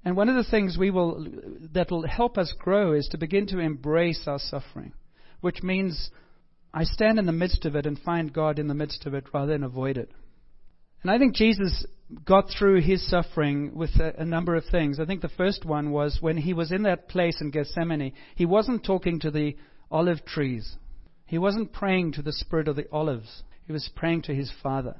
And 0.04 0.16
one 0.16 0.28
of 0.28 0.34
the 0.34 0.50
things 0.50 0.76
we 0.76 0.90
will 0.90 1.26
that 1.74 1.90
will 1.90 2.06
help 2.06 2.38
us 2.38 2.52
grow 2.58 2.94
is 2.94 3.06
to 3.08 3.18
begin 3.18 3.46
to 3.48 3.58
embrace 3.58 4.24
our 4.26 4.38
suffering, 4.38 4.94
which 5.42 5.62
means 5.62 6.10
I 6.74 6.84
stand 6.84 7.18
in 7.18 7.26
the 7.26 7.32
midst 7.32 7.64
of 7.66 7.76
it 7.76 7.86
and 7.86 7.98
find 7.98 8.32
God 8.32 8.58
in 8.58 8.66
the 8.66 8.74
midst 8.74 9.06
of 9.06 9.14
it 9.14 9.26
rather 9.32 9.52
than 9.52 9.62
avoid 9.62 9.96
it. 9.96 10.10
And 11.02 11.10
I 11.10 11.18
think 11.18 11.36
Jesus 11.36 11.84
got 12.24 12.50
through 12.50 12.80
his 12.80 13.08
suffering 13.08 13.74
with 13.74 13.90
a, 14.00 14.14
a, 14.18 14.24
number 14.24 14.56
of 14.56 14.64
things. 14.64 14.98
I 14.98 15.04
think 15.04 15.20
the 15.20 15.28
first 15.28 15.64
one 15.64 15.90
was 15.90 16.18
when 16.20 16.36
he 16.36 16.52
was 16.52 16.72
in 16.72 16.82
that 16.82 17.08
place 17.08 17.40
in 17.40 17.50
Gethsemane, 17.50 18.12
he 18.34 18.46
wasn't 18.46 18.84
talking 18.84 19.20
to 19.20 19.30
the 19.30 19.56
olive 19.90 20.24
trees. 20.24 20.76
He 21.26 21.38
wasn't 21.38 21.72
praying 21.72 22.12
to 22.12 22.22
the 22.22 22.32
spirit 22.32 22.68
of 22.68 22.76
the 22.76 22.90
olives, 22.90 23.42
he 23.66 23.72
was 23.72 23.88
praying 23.94 24.22
to 24.22 24.34
his 24.34 24.52
Father. 24.62 24.96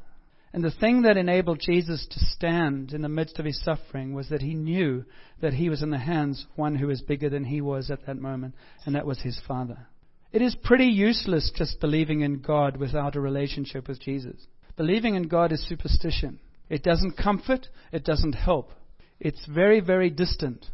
And 0.52 0.64
the 0.64 0.70
thing 0.70 1.02
that 1.02 1.16
enabled 1.16 1.60
Jesus 1.60 2.06
to 2.10 2.18
stand 2.18 2.92
in 2.92 3.02
the 3.02 3.08
midst 3.08 3.38
of 3.38 3.44
his 3.44 3.62
suffering 3.62 4.14
was 4.14 4.28
that 4.30 4.42
he 4.42 4.54
knew 4.54 5.04
that 5.40 5.54
he 5.54 5.68
was 5.68 5.82
in 5.82 5.90
the 5.90 5.98
hands 5.98 6.44
of 6.44 6.58
one 6.58 6.74
who 6.74 6.88
was 6.88 7.02
bigger 7.02 7.30
than 7.30 7.44
he 7.44 7.60
was 7.60 7.88
at 7.90 8.04
that 8.06 8.20
moment, 8.20 8.54
and 8.84 8.96
that 8.96 9.06
was 9.06 9.20
his 9.20 9.40
Father. 9.46 9.86
It 10.32 10.42
is 10.42 10.56
pretty 10.56 10.86
useless 10.86 11.52
just 11.54 11.80
believing 11.80 12.20
in 12.20 12.40
God 12.40 12.76
without 12.76 13.16
a 13.16 13.20
relationship 13.20 13.86
with 13.86 14.00
Jesus. 14.00 14.46
Believing 14.76 15.14
in 15.14 15.28
God 15.28 15.52
is 15.52 15.66
superstition. 15.68 16.40
It 16.70 16.82
doesn't 16.82 17.18
comfort, 17.18 17.68
it 17.92 18.04
doesn't 18.04 18.32
help. 18.32 18.70
It's 19.18 19.44
very, 19.46 19.80
very 19.80 20.08
distant. 20.08 20.64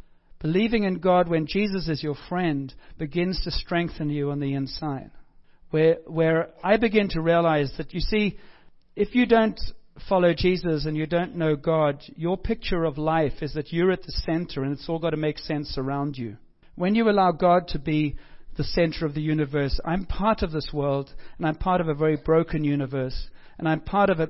Believing 0.41 0.85
in 0.85 1.01
God 1.01 1.29
when 1.29 1.47
Jesus 1.49 1.89
is 1.89 2.05
your 2.05 2.15
friend 2.29 2.73
begins 2.99 3.43
to 3.43 3.51
strengthen 3.51 4.11
you 4.11 4.31
on 4.31 4.39
the 4.39 4.55
inside 4.55 5.11
where, 5.71 5.99
where 6.07 6.49
I 6.63 6.77
begin 6.77 7.09
to 7.11 7.21
realize 7.21 7.73
that, 7.77 7.93
you 7.93 8.01
see, 8.01 8.39
if 8.95 9.15
you 9.15 9.27
don't 9.27 9.61
follow 10.09 10.33
Jesus 10.35 10.87
and 10.87 10.97
you 10.97 11.07
don't 11.07 11.37
know 11.37 11.57
God, 11.57 12.03
your 12.17 12.37
picture 12.37 12.85
of 12.85 12.99
life 12.99 13.43
is 13.43 13.55
that 13.55 13.73
you're 13.73 13.93
at 13.93 14.03
the 14.03 14.13
center 14.13 14.63
and 14.63 14.73
it's 14.73 14.89
all 14.89 14.99
got 14.99 15.11
to 15.11 15.17
make 15.17 15.39
sense 15.39 15.77
around 15.77 16.17
you. 16.17 16.37
When 16.77 16.95
you 16.95 17.09
allow 17.09 17.33
God 17.33 17.69
to 17.69 17.79
be 17.79 18.17
the 18.57 18.65
center 18.65 19.07
of 19.07 19.15
the 19.15 19.23
universe, 19.23 19.79
I'm 19.85 20.07
part 20.07 20.43
of 20.43 20.53
this 20.53 20.71
world 20.73 21.13
and 21.39 21.47
I'm 21.47 21.57
part 21.57 21.81
of 21.81 21.89
a 21.89 21.95
very 21.95 22.17
broken 22.17 22.65
universe 22.65 23.29
and 23.59 23.69
I'm 23.69 23.81
part 23.81 24.11
of 24.11 24.21
a, 24.21 24.29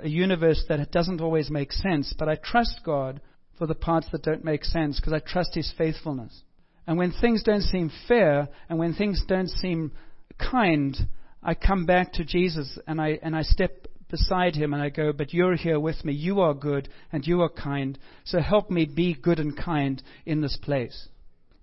a 0.00 0.08
universe 0.08 0.64
that 0.68 0.90
doesn't 0.90 1.20
always 1.20 1.50
make 1.50 1.72
sense, 1.72 2.14
but 2.18 2.28
I 2.28 2.36
trust 2.36 2.80
God 2.84 3.20
for 3.58 3.66
the 3.66 3.74
parts 3.74 4.08
that 4.12 4.22
don't 4.22 4.44
make 4.44 4.64
sense 4.64 5.00
because 5.00 5.12
I 5.12 5.20
trust 5.20 5.54
His 5.54 5.72
faithfulness. 5.76 6.42
And 6.86 6.98
when 6.98 7.12
things 7.12 7.42
don't 7.42 7.62
seem 7.62 7.90
fair 8.06 8.48
and 8.68 8.78
when 8.78 8.94
things 8.94 9.22
don't 9.26 9.48
seem 9.48 9.92
kind, 10.38 10.96
I 11.42 11.54
come 11.54 11.86
back 11.86 12.12
to 12.14 12.24
Jesus 12.24 12.78
and 12.86 13.00
I, 13.00 13.18
and 13.22 13.34
I 13.34 13.42
step 13.42 13.88
beside 14.08 14.54
him 14.54 14.72
and 14.72 14.82
I 14.82 14.90
go, 14.90 15.12
But 15.12 15.32
you're 15.32 15.56
here 15.56 15.80
with 15.80 16.04
me. 16.04 16.12
You 16.12 16.40
are 16.40 16.54
good 16.54 16.88
and 17.12 17.26
you 17.26 17.42
are 17.42 17.48
kind. 17.48 17.98
So 18.24 18.40
help 18.40 18.70
me 18.70 18.84
be 18.84 19.14
good 19.14 19.38
and 19.38 19.56
kind 19.56 20.02
in 20.24 20.40
this 20.40 20.56
place. 20.56 21.08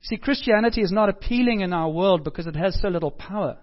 See, 0.02 0.18
Christianity 0.18 0.82
is 0.82 0.92
not 0.92 1.10
appealing 1.10 1.62
in 1.62 1.72
our 1.72 1.90
world 1.90 2.24
because 2.24 2.48
it 2.48 2.56
has 2.56 2.80
so 2.82 2.90
little 2.90 3.12
power. 3.12 3.58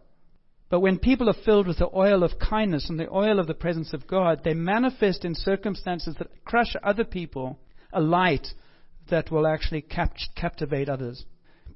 But 0.71 0.81
when 0.81 1.01
people 1.01 1.29
are 1.29 1.45
filled 1.45 1.67
with 1.67 1.79
the 1.79 1.91
oil 1.95 2.23
of 2.23 2.39
kindness 2.39 2.89
and 2.89 2.99
the 2.99 3.13
oil 3.13 3.41
of 3.41 3.49
the 3.49 3.55
presence 3.55 3.93
of 3.93 4.07
God, 4.07 4.43
they 4.45 4.55
manifest 4.55 5.25
in 5.25 5.35
circumstances 5.35 6.15
that 6.19 6.45
crush 6.45 6.77
other 6.83 7.05
people 7.05 7.59
a 7.93 8.01
light 8.01 8.47
that 9.11 9.33
will 9.33 9.49
actually 9.49 9.83
cap- 9.83 10.15
captivate 10.37 10.89
others. 10.89 11.25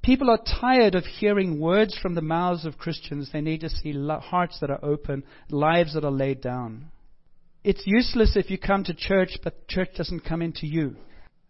People 0.03 0.31
are 0.31 0.39
tired 0.61 0.95
of 0.95 1.05
hearing 1.05 1.59
words 1.59 1.99
from 2.01 2.15
the 2.15 2.23
mouths 2.23 2.65
of 2.65 2.79
Christians. 2.79 3.31
They 3.33 3.41
need 3.41 3.63
to 3.63 3.69
see 3.69 3.93
hearts 3.93 4.59
that 4.61 4.71
are 4.71 4.85
open, 4.85 5.25
lives 5.51 5.95
that 5.95 6.05
are 6.05 6.11
laid 6.13 6.41
down. 6.41 6.93
It's 7.65 7.83
useless 7.87 8.37
if 8.37 8.51
you 8.51 8.59
come 8.59 8.85
to 8.85 8.95
church, 8.95 9.39
but 9.43 9.67
church 9.67 9.89
doesn't 9.97 10.25
come 10.25 10.43
into 10.43 10.67
you. 10.67 10.95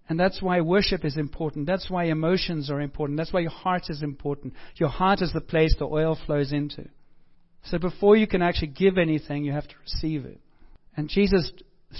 And 0.08 0.18
that's 0.18 0.40
why 0.40 0.60
worship 0.60 1.04
is 1.04 1.16
important. 1.16 1.66
That's 1.66 1.90
why 1.90 2.04
emotions 2.04 2.70
are 2.70 2.80
important. 2.80 3.18
That's 3.18 3.32
why 3.32 3.40
your 3.40 3.50
heart 3.50 3.84
is 3.88 4.02
important. 4.02 4.54
Your 4.76 4.90
heart 4.90 5.20
is 5.20 5.32
the 5.32 5.40
place 5.40 5.74
the 5.78 5.86
oil 5.86 6.16
flows 6.26 6.52
into. 6.52 6.88
So 7.64 7.78
before 7.78 8.16
you 8.16 8.26
can 8.26 8.42
actually 8.42 8.68
give 8.68 8.98
anything, 8.98 9.44
you 9.44 9.52
have 9.52 9.68
to 9.68 9.74
receive 9.82 10.24
it. 10.24 10.40
And 10.96 11.08
Jesus 11.08 11.50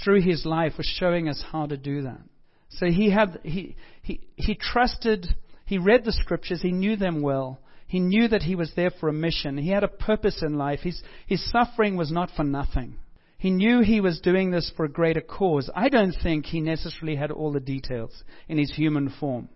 through 0.03 0.21
his 0.21 0.45
life 0.45 0.73
was 0.77 0.85
showing 0.85 1.29
us 1.29 1.43
how 1.51 1.65
to 1.65 1.77
do 1.77 2.03
that. 2.03 2.21
So 2.69 2.87
he 2.87 3.09
had 3.09 3.39
he 3.43 3.75
he 4.01 4.21
he 4.35 4.55
trusted. 4.55 5.27
He 5.65 5.77
read 5.77 6.05
the 6.05 6.11
scriptures. 6.11 6.61
He 6.61 6.71
knew 6.71 6.95
them 6.95 7.21
well. 7.21 7.59
He 7.87 7.99
knew 7.99 8.27
that 8.27 8.43
he 8.43 8.55
was 8.55 8.71
there 8.75 8.91
for 8.91 9.09
a 9.09 9.13
mission. 9.13 9.57
He 9.57 9.69
had 9.69 9.83
a 9.83 9.87
purpose 9.87 10.43
in 10.45 10.57
life. 10.57 10.81
His 10.81 11.01
his 11.25 11.49
suffering 11.49 11.95
was 11.95 12.11
not 12.11 12.31
for 12.35 12.43
nothing. 12.43 12.97
He 13.37 13.51
knew 13.51 13.81
he 13.81 14.01
was 14.01 14.19
doing 14.21 14.51
this 14.51 14.71
for 14.75 14.85
a 14.85 14.91
greater 14.91 15.21
cause. 15.21 15.69
I 15.75 15.89
don't 15.89 16.15
think 16.23 16.45
he 16.45 16.61
necessarily 16.61 17.15
had 17.15 17.31
all 17.31 17.51
the 17.51 17.59
details 17.59 18.23
in 18.47 18.57
his 18.57 18.73
human 18.73 19.13
form. 19.19 19.49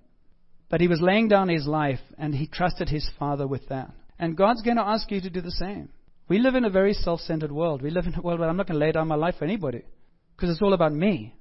But 0.69 0.81
he 0.81 0.87
was 0.87 1.01
laying 1.01 1.27
down 1.27 1.49
his 1.49 1.65
life 1.65 2.01
and 2.17 2.35
he 2.35 2.45
trusted 2.45 2.89
his 2.89 3.09
Father 3.17 3.47
with 3.47 3.67
that. 3.69 3.91
And 4.19 4.37
God's 4.37 4.61
going 4.61 4.77
to 4.77 4.85
ask 4.85 5.09
you 5.09 5.21
to 5.21 5.29
do 5.29 5.41
the 5.41 5.51
same. 5.51 5.89
We 6.29 6.37
live 6.37 6.53
in 6.53 6.63
a 6.63 6.69
very 6.69 6.93
self 6.93 7.21
centered 7.21 7.51
world. 7.51 7.81
We 7.81 7.89
live 7.89 8.05
in 8.05 8.13
a 8.13 8.21
world 8.21 8.39
where 8.39 8.47
I'm 8.47 8.55
not 8.55 8.67
going 8.67 8.79
to 8.79 8.85
lay 8.85 8.91
down 8.91 9.07
my 9.07 9.15
life 9.15 9.35
for 9.39 9.45
anybody 9.45 9.81
because 10.35 10.51
it's 10.51 10.61
all 10.61 10.73
about 10.73 10.93
me. 10.93 11.33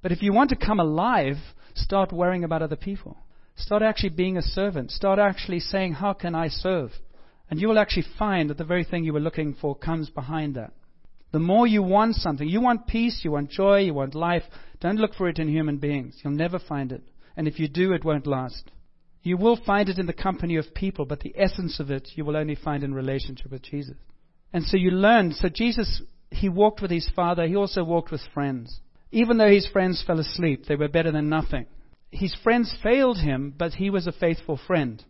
But 0.00 0.12
if 0.12 0.22
you 0.22 0.32
want 0.32 0.50
to 0.50 0.56
come 0.56 0.78
alive, 0.78 1.36
start 1.74 2.12
worrying 2.12 2.44
about 2.44 2.62
other 2.62 2.76
people. 2.76 3.18
Start 3.56 3.82
actually 3.82 4.10
being 4.10 4.36
a 4.36 4.42
servant. 4.42 4.92
Start 4.92 5.18
actually 5.18 5.58
saying, 5.58 5.94
How 5.94 6.12
can 6.12 6.36
I 6.36 6.48
serve? 6.48 6.92
And 7.50 7.60
you 7.60 7.66
will 7.66 7.80
actually 7.80 8.06
find 8.16 8.48
that 8.48 8.58
the 8.58 8.64
very 8.64 8.84
thing 8.84 9.02
you 9.02 9.12
were 9.12 9.18
looking 9.18 9.56
for 9.60 9.74
comes 9.74 10.08
behind 10.08 10.54
that. 10.54 10.72
The 11.32 11.40
more 11.40 11.66
you 11.66 11.82
want 11.82 12.14
something, 12.14 12.48
you 12.48 12.60
want 12.60 12.86
peace, 12.86 13.22
you 13.24 13.32
want 13.32 13.50
joy, 13.50 13.80
you 13.80 13.94
want 13.94 14.14
life, 14.14 14.44
don't 14.80 14.98
look 14.98 15.14
for 15.14 15.28
it 15.28 15.40
in 15.40 15.48
human 15.48 15.78
beings. 15.78 16.20
You'll 16.22 16.34
never 16.34 16.60
find 16.60 16.92
it. 16.92 17.02
And 17.36 17.48
if 17.48 17.58
you 17.58 17.68
do, 17.68 17.92
it 17.92 18.04
won't 18.04 18.26
last. 18.26 18.70
You 19.22 19.36
will 19.36 19.58
find 19.66 19.88
it 19.88 19.98
in 19.98 20.06
the 20.06 20.12
company 20.12 20.56
of 20.56 20.74
people, 20.74 21.06
but 21.06 21.20
the 21.20 21.34
essence 21.36 21.80
of 21.80 21.90
it 21.90 22.10
you 22.14 22.24
will 22.24 22.36
only 22.36 22.54
find 22.54 22.84
in 22.84 22.94
relationship 22.94 23.50
with 23.50 23.62
Jesus. 23.62 23.96
And 24.52 24.64
so 24.64 24.76
you 24.76 24.90
learn. 24.90 25.32
So 25.32 25.48
Jesus, 25.48 26.02
he 26.30 26.48
walked 26.48 26.80
with 26.82 26.90
his 26.90 27.08
Father. 27.14 27.46
He 27.46 27.56
also 27.56 27.84
walked 27.84 28.10
with 28.10 28.22
friends. 28.32 28.80
Even 29.10 29.38
though 29.38 29.50
his 29.50 29.66
friends 29.66 30.02
fell 30.06 30.18
asleep, 30.18 30.64
they 30.66 30.76
were 30.76 30.88
better 30.88 31.12
than 31.12 31.28
nothing. 31.28 31.66
His 32.10 32.34
friends 32.42 32.74
failed 32.82 33.18
him, 33.18 33.54
but 33.56 33.74
he 33.74 33.90
was 33.90 34.06
a 34.06 34.12
faithful 34.12 34.58
friend. 34.66 35.04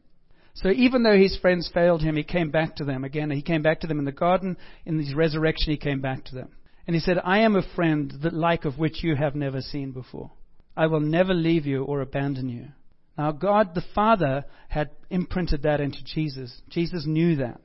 So 0.54 0.70
even 0.70 1.04
though 1.04 1.16
his 1.16 1.36
friends 1.36 1.70
failed 1.72 2.02
him, 2.02 2.16
he 2.16 2.24
came 2.24 2.50
back 2.50 2.76
to 2.76 2.84
them 2.84 3.04
again. 3.04 3.30
He 3.30 3.42
came 3.42 3.62
back 3.62 3.80
to 3.80 3.86
them 3.86 4.00
in 4.00 4.04
the 4.04 4.12
garden. 4.12 4.56
In 4.84 4.98
his 4.98 5.14
resurrection, 5.14 5.70
he 5.70 5.78
came 5.78 6.00
back 6.00 6.24
to 6.26 6.34
them. 6.34 6.48
And 6.86 6.94
he 6.94 7.00
said, 7.00 7.18
I 7.22 7.40
am 7.40 7.54
a 7.54 7.74
friend 7.76 8.12
the 8.22 8.30
like 8.30 8.64
of 8.64 8.78
which 8.78 9.04
you 9.04 9.14
have 9.14 9.36
never 9.36 9.60
seen 9.60 9.92
before. 9.92 10.32
I 10.76 10.86
will 10.86 11.00
never 11.00 11.34
leave 11.34 11.66
you 11.66 11.84
or 11.84 12.00
abandon 12.00 12.48
you. 12.48 12.68
Now, 13.16 13.32
God 13.32 13.74
the 13.74 13.84
Father 13.94 14.44
had 14.68 14.90
imprinted 15.10 15.62
that 15.62 15.80
into 15.80 16.02
Jesus. 16.04 16.62
Jesus 16.70 17.04
knew 17.06 17.36
that. 17.36 17.60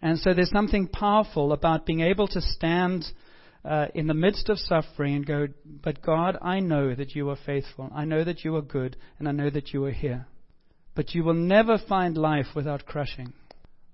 And 0.00 0.18
so 0.18 0.32
there's 0.32 0.50
something 0.50 0.86
powerful 0.86 1.52
about 1.52 1.86
being 1.86 2.00
able 2.00 2.28
to 2.28 2.40
stand 2.40 3.04
uh, 3.64 3.86
in 3.94 4.06
the 4.06 4.14
midst 4.14 4.48
of 4.48 4.58
suffering 4.58 5.16
and 5.16 5.26
go, 5.26 5.48
But 5.64 6.02
God, 6.02 6.38
I 6.40 6.60
know 6.60 6.94
that 6.94 7.14
you 7.14 7.28
are 7.30 7.38
faithful. 7.44 7.90
I 7.94 8.04
know 8.04 8.22
that 8.24 8.44
you 8.44 8.54
are 8.56 8.62
good, 8.62 8.96
and 9.18 9.28
I 9.28 9.32
know 9.32 9.50
that 9.50 9.72
you 9.72 9.84
are 9.84 9.92
here. 9.92 10.26
But 10.94 11.14
you 11.14 11.24
will 11.24 11.34
never 11.34 11.78
find 11.78 12.16
life 12.16 12.48
without 12.54 12.86
crushing. 12.86 13.32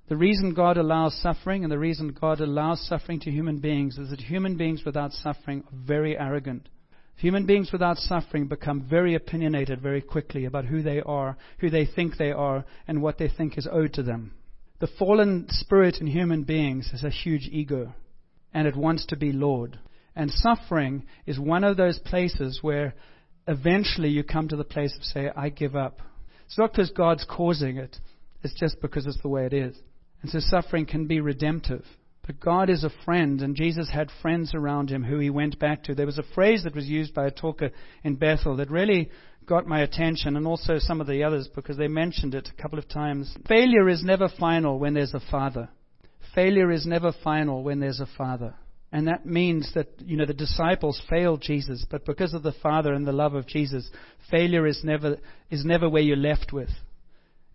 The 0.09 0.17
reason 0.17 0.53
God 0.53 0.77
allows 0.77 1.14
suffering 1.14 1.64
and 1.64 1.73
the 1.73 1.79
reason 1.79 2.17
God 2.19 2.40
allows 2.40 2.87
suffering 2.87 3.21
to 3.21 3.31
human 3.31 3.59
beings 3.59 3.97
is 3.97 4.11
that 4.11 4.21
human 4.21 4.57
beings 4.59 4.83
without 4.85 5.12
suffering 5.12 5.64
are 5.67 5.79
very 5.87 6.19
arrogant. 6.19 6.69
Human 7.17 7.47
beings 7.47 7.73
without 7.73 7.97
suffering 7.97 8.47
become 8.47 8.83
very 8.83 9.14
opinionated 9.14 9.81
very 9.81 10.03
quickly 10.03 10.45
about 10.45 10.67
who 10.67 10.83
they 10.83 11.01
are, 11.01 11.38
who 11.59 11.71
they 11.71 11.87
think 11.87 12.19
they 12.19 12.33
are, 12.33 12.67
and 12.87 13.01
what 13.01 13.17
they 13.17 13.29
think 13.29 13.57
is 13.57 13.69
owed 13.71 13.95
to 13.95 14.03
them. 14.03 14.33
The 14.80 14.88
fallen 14.98 15.46
spirit 15.50 15.98
in 16.00 16.08
human 16.08 16.42
beings 16.42 16.90
has 16.90 17.04
a 17.04 17.10
huge 17.10 17.48
ego, 17.50 17.94
and 18.52 18.66
it 18.66 18.76
wants 18.76 19.06
to 19.06 19.16
be 19.16 19.30
Lord. 19.30 19.78
And 20.16 20.30
suffering 20.30 21.04
is 21.26 21.38
one 21.38 21.62
of 21.62 21.76
those 21.76 21.98
places 22.00 22.58
where 22.60 22.94
eventually 23.46 24.08
you 24.08 24.24
come 24.24 24.48
to 24.48 24.56
the 24.56 24.64
place 24.64 24.96
of 24.96 25.04
say, 25.04 25.30
I 25.34 25.48
give 25.48 25.76
up. 25.76 26.00
It's 26.46 26.58
not 26.58 26.72
because 26.72 26.90
God's 26.90 27.24
causing 27.28 27.76
it, 27.76 27.96
it's 28.42 28.58
just 28.58 28.80
because 28.80 29.06
it's 29.06 29.20
the 29.22 29.28
way 29.28 29.46
it 29.46 29.52
is. 29.52 29.76
And 30.22 30.30
so 30.30 30.40
suffering 30.40 30.87
can 30.87 31.06
be 31.06 31.20
redemptive. 31.20 31.84
But 32.26 32.40
God 32.40 32.70
is 32.70 32.84
a 32.84 33.04
friend, 33.04 33.42
and 33.42 33.54
Jesus 33.54 33.90
had 33.90 34.08
friends 34.22 34.54
around 34.54 34.90
him 34.90 35.04
who 35.04 35.18
he 35.18 35.30
went 35.30 35.58
back 35.58 35.84
to. 35.84 35.94
There 35.94 36.06
was 36.06 36.18
a 36.18 36.34
phrase 36.34 36.64
that 36.64 36.74
was 36.74 36.87
used 36.87 37.14
by 37.14 37.26
a 37.26 37.30
talker 37.30 37.70
in 38.02 38.16
Bethel 38.16 38.56
that 38.56 38.70
really 38.70 39.10
got 39.46 39.66
my 39.66 39.82
attention, 39.82 40.37
and 40.37 40.46
also 40.46 40.78
some 40.78 41.02
of 41.02 41.06
the 41.06 41.22
others, 41.22 41.48
because 41.54 41.76
they 41.76 41.88
mentioned 41.88 42.34
it 42.34 42.48
a 42.48 42.62
couple 42.62 42.78
of 42.78 42.88
times. 42.88 43.37
Failure 43.46 43.90
is 43.90 44.02
never 44.02 44.28
final 44.40 44.78
when 44.78 44.94
there's 44.94 45.12
a 45.12 45.20
father. 45.30 45.68
Failure 46.34 46.72
is 46.72 46.87
never 46.87 47.12
final 47.22 47.62
when 47.62 47.78
there's 47.78 48.00
a 48.00 48.08
father. 48.16 48.54
And 48.90 49.08
that 49.08 49.26
means 49.26 49.70
that, 49.74 49.88
you 49.98 50.16
know, 50.16 50.24
the 50.24 50.32
disciples 50.32 51.02
failed 51.10 51.42
Jesus, 51.42 51.84
but 51.90 52.06
because 52.06 52.32
of 52.32 52.44
the 52.44 52.54
Father 52.62 52.94
and 52.94 53.04
the 53.04 53.12
love 53.12 53.34
of 53.34 53.46
Jesus, 53.46 53.90
failure 54.30 54.68
is 54.68 54.82
never, 54.84 55.18
is 55.50 55.64
never 55.64 55.90
where 55.90 56.00
you're 56.00 56.16
left 56.16 56.52
with. 56.52 56.70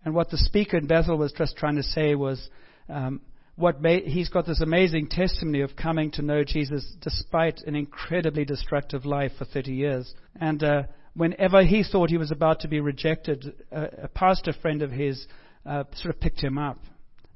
And 0.03 0.13
what 0.13 0.29
the 0.29 0.37
speaker 0.37 0.75
in 0.77 0.85
Bethel 0.85 1.17
was 1.17 1.31
just 1.31 1.55
trying 1.55 1.77
to 1.77 1.83
say 1.83 2.13
was, 2.13 2.49
um, 2.89 3.21
what 3.59 3.77
he's 3.83 4.29
got 4.29 4.45
this 4.45 4.61
amazing 4.61 5.07
testimony 5.09 5.61
of 5.61 5.75
coming 5.75 6.11
to 6.11 6.21
know 6.21 6.43
Jesus 6.43 6.85
despite 7.01 7.61
an 7.67 7.75
incredibly 7.75 8.45
destructive 8.45 9.05
life 9.05 9.33
for 9.37 9.45
30 9.45 9.71
years. 9.71 10.13
And 10.39 10.63
uh, 10.63 10.83
whenever 11.13 11.63
he 11.63 11.83
thought 11.83 12.09
he 12.09 12.17
was 12.17 12.31
about 12.31 12.61
to 12.61 12.67
be 12.67 12.79
rejected, 12.79 13.53
a, 13.71 14.03
a 14.03 14.07
pastor 14.07 14.53
friend 14.53 14.81
of 14.81 14.91
his 14.91 15.27
uh, 15.65 15.83
sort 15.93 16.15
of 16.15 16.21
picked 16.21 16.41
him 16.41 16.57
up 16.57 16.79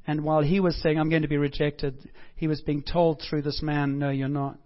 and 0.05 0.23
while 0.23 0.41
he 0.41 0.59
was 0.59 0.75
saying, 0.81 0.99
I'm 0.99 1.09
going 1.09 1.21
to 1.21 1.27
be 1.27 1.37
rejected, 1.37 2.09
he 2.35 2.47
was 2.47 2.61
being 2.61 2.83
told 2.83 3.21
through 3.21 3.43
this 3.43 3.61
man, 3.61 3.99
No, 3.99 4.09
you're 4.09 4.27
not. 4.27 4.57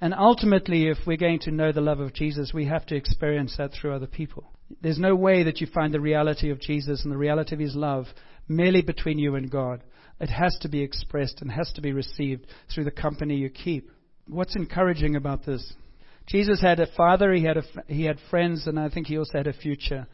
And 0.00 0.14
ultimately, 0.14 0.88
if 0.88 0.98
we're 1.06 1.16
going 1.16 1.38
to 1.40 1.50
know 1.50 1.72
the 1.72 1.80
love 1.80 2.00
of 2.00 2.12
Jesus, 2.12 2.52
we 2.52 2.66
have 2.66 2.84
to 2.86 2.96
experience 2.96 3.54
that 3.56 3.72
through 3.72 3.94
other 3.94 4.08
people. 4.08 4.44
There's 4.80 4.98
no 4.98 5.14
way 5.14 5.42
that 5.42 5.60
you 5.60 5.66
find 5.66 5.92
the 5.92 6.00
reality 6.00 6.50
of 6.50 6.60
Jesus 6.60 7.02
and 7.02 7.12
the 7.12 7.18
reality 7.18 7.54
of 7.54 7.60
his 7.60 7.74
love 7.74 8.06
merely 8.48 8.82
between 8.82 9.18
you 9.18 9.34
and 9.34 9.50
God. 9.50 9.82
It 10.20 10.30
has 10.30 10.56
to 10.62 10.68
be 10.68 10.82
expressed 10.82 11.42
and 11.42 11.50
has 11.50 11.72
to 11.74 11.80
be 11.80 11.92
received 11.92 12.46
through 12.72 12.84
the 12.84 12.90
company 12.90 13.36
you 13.36 13.50
keep. 13.50 13.90
What's 14.28 14.56
encouraging 14.56 15.16
about 15.16 15.44
this? 15.44 15.72
Jesus 16.26 16.60
had 16.60 16.78
a 16.78 16.86
father, 16.96 17.32
he 17.32 17.44
had, 17.44 17.56
a, 17.56 17.62
he 17.88 18.04
had 18.04 18.18
friends, 18.30 18.66
and 18.66 18.78
I 18.78 18.88
think 18.88 19.08
he 19.08 19.18
also 19.18 19.38
had 19.38 19.48
a 19.48 19.52
future. 19.52 20.06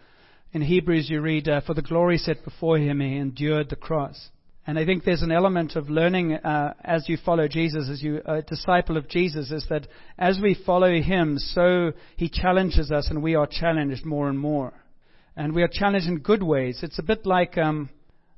In 0.52 0.62
Hebrews, 0.62 1.10
you 1.10 1.20
read, 1.20 1.48
uh, 1.48 1.60
For 1.60 1.74
the 1.74 1.82
glory 1.82 2.16
set 2.16 2.42
before 2.42 2.78
him, 2.78 3.00
he 3.00 3.16
endured 3.16 3.68
the 3.68 3.76
cross. 3.76 4.30
And 4.68 4.78
I 4.78 4.84
think 4.84 5.02
there's 5.02 5.22
an 5.22 5.32
element 5.32 5.76
of 5.76 5.88
learning 5.88 6.34
uh, 6.34 6.74
as 6.84 7.08
you 7.08 7.16
follow 7.24 7.48
Jesus, 7.48 7.88
as 7.90 8.02
you 8.02 8.20
a 8.26 8.42
disciple 8.42 8.98
of 8.98 9.08
Jesus, 9.08 9.50
is 9.50 9.64
that 9.70 9.86
as 10.18 10.40
we 10.42 10.62
follow 10.66 10.92
Him, 10.92 11.38
so 11.38 11.92
He 12.18 12.28
challenges 12.28 12.92
us, 12.92 13.08
and 13.08 13.22
we 13.22 13.34
are 13.34 13.46
challenged 13.46 14.04
more 14.04 14.28
and 14.28 14.38
more. 14.38 14.74
And 15.34 15.54
we 15.54 15.62
are 15.62 15.70
challenged 15.72 16.06
in 16.06 16.18
good 16.18 16.42
ways. 16.42 16.80
It's 16.82 16.98
a 16.98 17.02
bit 17.02 17.24
like 17.24 17.56
um, 17.56 17.88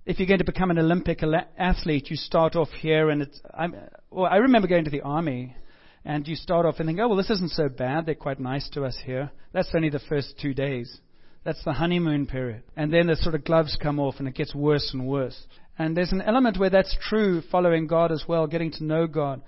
if 0.07 0.21
you're 0.21 0.29
going 0.29 0.39
to 0.39 0.45
become 0.45 0.71
an 0.71 0.79
Olympic 0.79 1.21
athlete, 1.59 2.11
you 2.11 2.17
start 2.17 2.55
off 2.55 2.71
here, 2.81 3.11
and 3.11 3.23
it's. 3.23 3.41
I'm, 3.53 3.75
well, 4.13 4.27
I 4.27 4.37
remember 4.37 4.69
going 4.69 4.85
to 4.85 4.91
the 4.91 5.01
army, 5.01 5.57
and 6.05 6.29
you 6.29 6.37
start 6.37 6.65
off 6.65 6.77
and 6.79 6.87
think, 6.87 7.01
oh 7.01 7.09
well, 7.09 7.17
this 7.17 7.31
isn't 7.31 7.51
so 7.51 7.69
bad. 7.69 8.07
They're 8.07 8.15
quite 8.15 8.39
nice 8.39 8.69
to 8.75 8.85
us 8.85 8.97
here. 9.05 9.33
That's 9.53 9.71
only 9.75 9.91
the 9.91 9.99
first 10.09 10.39
two 10.41 10.55
days. 10.55 11.01
That's 11.43 11.65
the 11.65 11.73
honeymoon 11.73 12.27
period. 12.27 12.63
And 12.77 12.93
then 12.93 13.07
the 13.07 13.17
sort 13.17 13.35
of 13.35 13.45
gloves 13.45 13.77
come 13.83 13.99
off 13.99 14.17
and 14.19 14.29
it 14.29 14.35
gets 14.35 14.55
worse 14.55 14.91
and 14.93 15.07
worse. 15.07 15.47
And 15.81 15.97
there's 15.97 16.13
an 16.13 16.21
element 16.21 16.59
where 16.59 16.69
that's 16.69 16.95
true 17.09 17.41
following 17.51 17.87
God 17.87 18.13
as 18.13 18.25
well, 18.29 18.47
getting 18.47 18.71
to 18.73 18.85
know 18.85 19.07
God. 19.07 19.41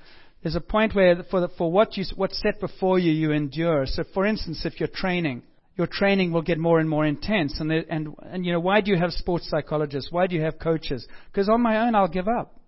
There's 0.43 0.57
a 0.57 0.63
point 0.63 0.95
where 0.95 1.23
for, 1.31 1.43
the, 1.43 1.49
for 1.59 1.71
what 1.71 1.95
you, 1.99 2.05
what's 2.17 2.41
set 2.41 2.59
before 2.59 2.99
you, 2.99 3.13
you 3.13 3.33
endure. 3.33 3.85
So, 3.85 4.03
for 4.15 4.25
instance, 4.25 4.63
if 4.65 4.81
you're 4.81 4.89
training, 4.89 5.43
your 5.77 5.87
training 5.87 6.33
will 6.33 6.41
get 6.41 6.57
more 6.57 6.81
and 6.81 6.89
more 6.89 7.05
intense. 7.05 7.61
And, 7.61 7.71
and, 7.71 8.17
and 8.23 8.47
you 8.47 8.53
know, 8.53 8.61
why 8.61 8.81
do 8.81 8.91
you 8.91 8.97
have 8.97 9.13
sports 9.13 9.47
psychologists? 9.51 10.11
Why 10.11 10.27
do 10.27 10.35
you 10.35 10.41
have 10.41 10.59
coaches? 10.59 11.07
Because 11.31 11.51
on 11.51 11.61
my 11.61 11.87
own, 11.87 11.95
I'll 11.95 12.09
give 12.09 12.29
up. 12.29 12.59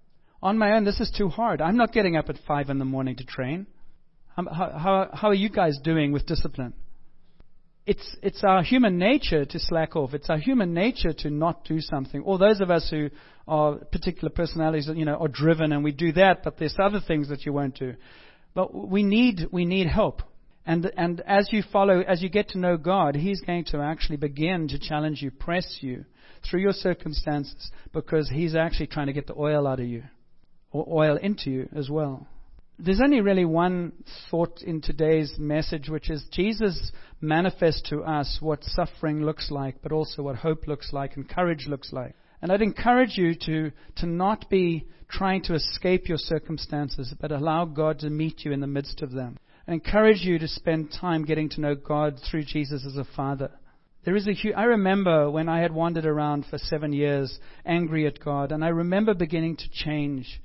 On 0.43 0.59
my 0.59 0.73
own, 0.73 0.85
this 0.85 1.01
is 1.01 1.11
too 1.17 1.31
hard. 1.31 1.63
I'm 1.63 1.79
not 1.79 1.91
getting 1.91 2.19
up 2.19 2.29
at 2.29 2.37
5 2.47 2.69
in 2.69 2.79
the 2.79 2.85
morning 2.85 3.17
to 3.17 3.25
train. 3.25 3.67
How, 4.37 4.45
how, 4.53 5.09
how 5.11 5.29
are 5.29 5.35
you 5.35 5.49
guys 5.49 5.79
doing 5.83 6.13
with 6.13 6.27
discipline? 6.27 6.75
It's, 7.87 8.17
it's 8.23 8.43
our 8.43 8.63
human 8.63 8.99
nature 8.99 9.45
to 9.45 9.59
slack 9.59 9.95
off. 9.95 10.15
It's 10.15 10.31
our 10.31 10.39
human 10.39 10.73
nature 10.73 11.13
to 11.19 11.31
not 11.31 11.65
do 11.65 11.81
something. 11.81 12.23
Or 12.23 12.39
those 12.39 12.61
of 12.61 12.71
us 12.71 12.89
who 12.91 13.11
are 13.47 13.77
particular 13.77 14.31
personalities, 14.31 14.89
you 14.95 15.05
know, 15.05 15.17
are 15.17 15.29
driven 15.29 15.73
and 15.73 15.85
we 15.85 15.93
do 15.93 16.13
that, 16.13 16.43
but 16.43 16.59
there's 16.59 16.77
other 16.79 17.01
things 17.07 17.29
that 17.29 17.45
you 17.45 17.53
won't 17.53 17.77
do. 17.77 17.95
But 18.55 18.75
we 18.75 19.03
need, 19.03 19.49
we 19.53 19.67
need 19.67 19.87
help. 19.87 20.23
And, 20.67 20.91
and 20.97 21.21
as 21.27 21.49
you 21.53 21.63
follow, 21.73 22.01
as 22.01 22.23
you 22.23 22.31
get 22.31 22.51
to 22.51 22.59
know 22.59 22.79
God, 22.79 23.17
He's 23.17 23.43
going 23.43 23.67
to 23.67 23.81
actually 23.81 24.17
begin 24.17 24.69
to 24.69 24.79
challenge 24.79 25.21
you, 25.21 25.31
press 25.31 25.79
you 25.81 26.07
through 26.49 26.61
your 26.61 26.73
circumstances, 26.73 27.71
because 27.93 28.31
He's 28.31 28.55
actually 28.55 28.87
trying 28.87 29.09
to 29.09 29.13
get 29.13 29.27
the 29.27 29.39
oil 29.39 29.67
out 29.67 29.81
of 29.81 29.87
you, 29.87 30.05
or 30.71 30.87
oil 30.89 31.17
into 31.17 31.51
you 31.51 31.69
as 31.77 31.91
well. 31.91 32.27
There's 32.79 33.01
only 33.01 33.21
really 33.21 33.45
one 33.45 33.93
thought 34.31 34.61
in 34.63 34.81
today's 34.81 35.35
message, 35.39 35.89
which 35.89 36.11
is 36.11 36.25
Jesus 36.33 36.91
manifests 37.21 37.83
to 37.91 38.03
us 38.03 38.39
what 38.41 38.65
suffering 38.65 39.25
looks 39.25 39.51
like, 39.51 39.77
but 39.81 39.93
also 39.93 40.23
what 40.23 40.37
hope 40.37 40.67
looks 40.67 40.93
like 40.93 41.17
and 41.17 41.29
courage 41.29 41.67
looks 41.69 41.93
like. 41.93 42.15
And 42.43 42.51
I'd 42.51 42.63
encourage 42.63 43.17
you 43.17 43.35
to, 43.47 43.71
to 43.97 44.07
not 44.07 44.51
be 44.51 44.87
trying 45.09 45.43
to 45.43 45.55
escape 45.55 46.09
your 46.09 46.19
circumstances, 46.19 47.15
but 47.21 47.31
allow 47.31 47.65
God 47.65 48.01
to 48.01 48.11
meet 48.11 48.45
you 48.45 48.51
in 48.51 48.61
the 48.61 48.67
midst 48.67 49.03
of 49.03 49.13
them. 49.13 49.39
I 49.69 49.73
encourage 49.73 50.23
you 50.23 50.39
to 50.41 50.49
spend 50.49 50.93
time 50.93 51.25
getting 51.25 51.49
to 51.51 51.61
know 51.61 51.75
God 51.77 52.19
through 52.29 52.45
Jesus 52.45 52.85
as 52.85 52.97
a 52.97 53.07
father. 53.17 53.51
There 54.05 54.17
is 54.17 54.27
a 54.27 54.35
hu- 54.35 54.53
I 54.53 54.65
remember 54.65 55.31
when 55.31 55.49
I 55.49 55.61
had 55.61 55.73
wandered 55.73 56.05
around 56.05 56.45
for 56.47 56.59
seven 56.59 56.93
years 56.93 57.39
angry 57.65 58.07
at 58.07 58.21
God, 58.23 58.53
and 58.53 58.65
I 58.65 58.69
remember 58.69 59.15
beginning 59.15 59.57
to 59.57 59.71
change, 59.71 60.41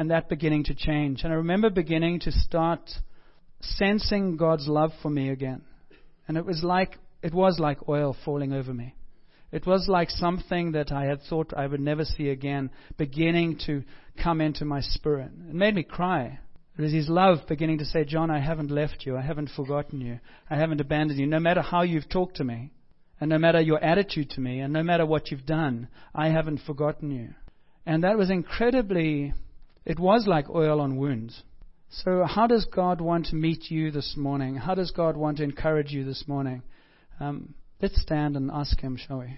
and 0.00 0.10
that 0.10 0.30
beginning 0.30 0.64
to 0.64 0.74
change. 0.74 1.24
And 1.24 1.30
I 1.30 1.36
remember 1.36 1.68
beginning 1.68 2.20
to 2.20 2.32
start 2.32 2.80
sensing 3.60 4.38
God's 4.38 4.66
love 4.66 4.92
for 5.02 5.10
me 5.10 5.28
again. 5.28 5.60
And 6.26 6.38
it 6.38 6.46
was 6.46 6.64
like, 6.64 6.96
it 7.22 7.34
was 7.34 7.58
like 7.58 7.86
oil 7.86 8.16
falling 8.24 8.54
over 8.54 8.72
me. 8.72 8.94
It 9.52 9.66
was 9.66 9.88
like 9.88 10.08
something 10.08 10.72
that 10.72 10.90
I 10.90 11.04
had 11.04 11.20
thought 11.28 11.52
I 11.54 11.66
would 11.66 11.80
never 11.80 12.06
see 12.06 12.30
again 12.30 12.70
beginning 12.96 13.58
to 13.66 13.84
come 14.22 14.40
into 14.40 14.64
my 14.64 14.80
spirit. 14.80 15.32
It 15.50 15.54
made 15.54 15.74
me 15.74 15.82
cry. 15.82 16.38
It 16.78 16.80
was 16.80 16.94
His 16.94 17.10
love 17.10 17.40
beginning 17.46 17.76
to 17.80 17.84
say, 17.84 18.04
John, 18.04 18.30
I 18.30 18.40
haven't 18.40 18.70
left 18.70 19.04
you. 19.04 19.18
I 19.18 19.20
haven't 19.20 19.50
forgotten 19.54 20.00
you. 20.00 20.18
I 20.48 20.56
haven't 20.56 20.80
abandoned 20.80 21.20
you. 21.20 21.26
No 21.26 21.40
matter 21.40 21.60
how 21.60 21.82
you've 21.82 22.08
talked 22.08 22.36
to 22.36 22.44
me, 22.44 22.70
and 23.20 23.28
no 23.28 23.36
matter 23.36 23.60
your 23.60 23.84
attitude 23.84 24.30
to 24.30 24.40
me, 24.40 24.60
and 24.60 24.72
no 24.72 24.82
matter 24.82 25.04
what 25.04 25.30
you've 25.30 25.44
done, 25.44 25.88
I 26.14 26.28
haven't 26.28 26.62
forgotten 26.66 27.10
you. 27.10 27.34
And 27.84 28.02
that 28.04 28.16
was 28.16 28.30
incredibly, 28.30 29.34
it 29.90 29.98
was 29.98 30.24
like 30.24 30.48
oil 30.48 30.80
on 30.80 30.98
wounds. 30.98 31.42
So, 31.88 32.24
how 32.24 32.46
does 32.46 32.64
God 32.64 33.00
want 33.00 33.26
to 33.26 33.34
meet 33.34 33.72
you 33.72 33.90
this 33.90 34.14
morning? 34.16 34.54
How 34.54 34.76
does 34.76 34.92
God 34.92 35.16
want 35.16 35.38
to 35.38 35.42
encourage 35.42 35.90
you 35.90 36.04
this 36.04 36.28
morning? 36.28 36.62
Um, 37.18 37.54
let's 37.82 38.00
stand 38.00 38.36
and 38.36 38.52
ask 38.52 38.80
Him, 38.80 38.96
shall 38.96 39.18
we? 39.18 39.36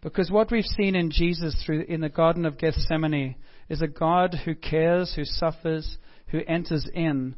Because 0.00 0.30
what 0.30 0.50
we've 0.50 0.64
seen 0.64 0.94
in 0.94 1.10
Jesus 1.10 1.62
through 1.66 1.82
in 1.82 2.00
the 2.00 2.08
Garden 2.08 2.46
of 2.46 2.56
Gethsemane 2.56 3.36
is 3.68 3.82
a 3.82 3.86
God 3.86 4.34
who 4.46 4.54
cares, 4.54 5.12
who 5.14 5.26
suffers, 5.26 5.98
who 6.28 6.40
enters 6.48 6.88
in 6.94 7.36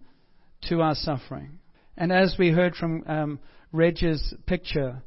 to 0.69 0.83
our 0.83 0.95
suffering. 0.95 1.59
And 1.97 2.13
as 2.13 2.37
we 2.39 2.53
heard 2.53 2.77
from 2.77 3.03
um, 3.09 3.41
Reg's 3.73 4.35
picture, 4.47 5.03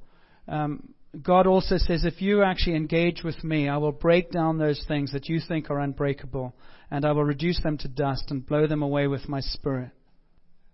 um, 0.49 0.93
God 1.21 1.47
also 1.47 1.77
says, 1.77 2.03
if 2.03 2.21
you 2.21 2.43
actually 2.43 2.75
engage 2.75 3.23
with 3.23 3.43
me, 3.43 3.69
I 3.69 3.77
will 3.77 3.91
break 3.91 4.31
down 4.31 4.57
those 4.57 4.83
things 4.87 5.11
that 5.13 5.29
you 5.29 5.39
think 5.39 5.69
are 5.69 5.79
unbreakable, 5.79 6.55
and 6.91 7.05
I 7.05 7.11
will 7.11 7.23
reduce 7.23 7.61
them 7.61 7.77
to 7.79 7.87
dust 7.87 8.31
and 8.31 8.45
blow 8.45 8.67
them 8.67 8.81
away 8.81 9.07
with 9.07 9.29
my 9.29 9.39
spirit. 9.39 9.91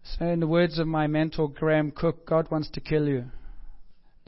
So, 0.04 0.25
in 0.25 0.39
the 0.39 0.47
words 0.47 0.80
of 0.80 0.88
my 0.88 1.08
mentor, 1.08 1.49
Graham 1.49 1.91
Cooke, 1.91 2.25
God 2.25 2.49
wants 2.49 2.69
to 2.71 2.82
kill 2.82 3.08
you. 3.08 3.25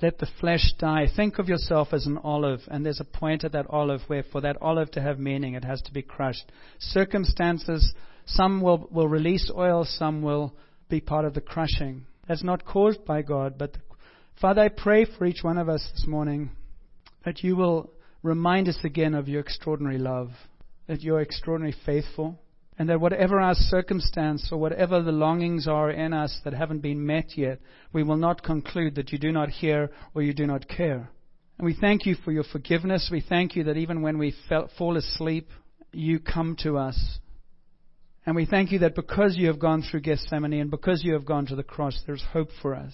Let 0.01 0.19
the 0.19 0.27
flesh 0.39 0.73
die. 0.77 1.07
Think 1.15 1.39
of 1.39 1.47
yourself 1.47 1.89
as 1.93 2.05
an 2.05 2.19
olive, 2.23 2.61
and 2.67 2.85
there's 2.85 2.99
a 2.99 3.05
point 3.05 3.43
at 3.43 3.53
that 3.53 3.67
olive 3.69 4.01
where, 4.07 4.23
for 4.23 4.41
that 4.41 4.61
olive 4.61 4.91
to 4.91 5.01
have 5.01 5.17
meaning, 5.17 5.55
it 5.55 5.63
has 5.63 5.81
to 5.83 5.93
be 5.93 6.01
crushed. 6.01 6.51
Circumstances, 6.79 7.93
some 8.25 8.61
will, 8.61 8.87
will 8.91 9.07
release 9.07 9.51
oil, 9.55 9.85
some 9.85 10.21
will 10.21 10.53
be 10.89 10.99
part 10.99 11.25
of 11.25 11.33
the 11.33 11.41
crushing. 11.41 12.05
That's 12.27 12.43
not 12.43 12.65
caused 12.65 13.03
by 13.05 13.21
God, 13.21 13.57
but 13.57 13.77
Father, 14.41 14.61
I 14.61 14.69
pray 14.69 15.05
for 15.05 15.25
each 15.25 15.43
one 15.43 15.57
of 15.57 15.69
us 15.69 15.87
this 15.93 16.05
morning 16.07 16.51
that 17.23 17.43
you 17.43 17.55
will 17.55 17.91
remind 18.23 18.67
us 18.67 18.77
again 18.83 19.13
of 19.13 19.27
your 19.27 19.39
extraordinary 19.39 19.97
love, 19.97 20.31
that 20.87 21.01
you're 21.01 21.21
extraordinarily 21.21 21.77
faithful, 21.85 22.39
and 22.77 22.89
that 22.89 22.99
whatever 22.99 23.39
our 23.39 23.53
circumstance 23.55 24.49
or 24.51 24.59
whatever 24.59 25.01
the 25.01 25.11
longings 25.11 25.67
are 25.67 25.91
in 25.91 26.11
us 26.11 26.41
that 26.43 26.53
haven't 26.53 26.81
been 26.81 27.05
met 27.05 27.37
yet, 27.37 27.59
we 27.93 28.03
will 28.03 28.17
not 28.17 28.43
conclude 28.43 28.95
that 28.95 29.11
you 29.11 29.19
do 29.19 29.31
not 29.31 29.49
hear 29.49 29.91
or 30.13 30.23
you 30.23 30.33
do 30.33 30.47
not 30.47 30.67
care. 30.67 31.09
And 31.57 31.65
we 31.65 31.77
thank 31.79 32.05
you 32.05 32.15
for 32.15 32.31
your 32.31 32.43
forgiveness. 32.43 33.09
We 33.11 33.21
thank 33.21 33.55
you 33.55 33.65
that 33.65 33.77
even 33.77 34.01
when 34.01 34.17
we 34.17 34.35
fall 34.77 34.97
asleep, 34.97 35.49
you 35.93 36.19
come 36.19 36.57
to 36.63 36.77
us. 36.77 37.19
And 38.25 38.35
we 38.35 38.47
thank 38.47 38.71
you 38.71 38.79
that 38.79 38.95
because 38.95 39.37
you 39.37 39.47
have 39.47 39.59
gone 39.59 39.83
through 39.83 40.01
Gethsemane 40.01 40.53
and 40.53 40.71
because 40.71 41.03
you 41.03 41.13
have 41.13 41.25
gone 41.25 41.45
to 41.45 41.55
the 41.55 41.63
cross, 41.63 42.01
there's 42.07 42.23
hope 42.33 42.49
for 42.61 42.73
us 42.73 42.93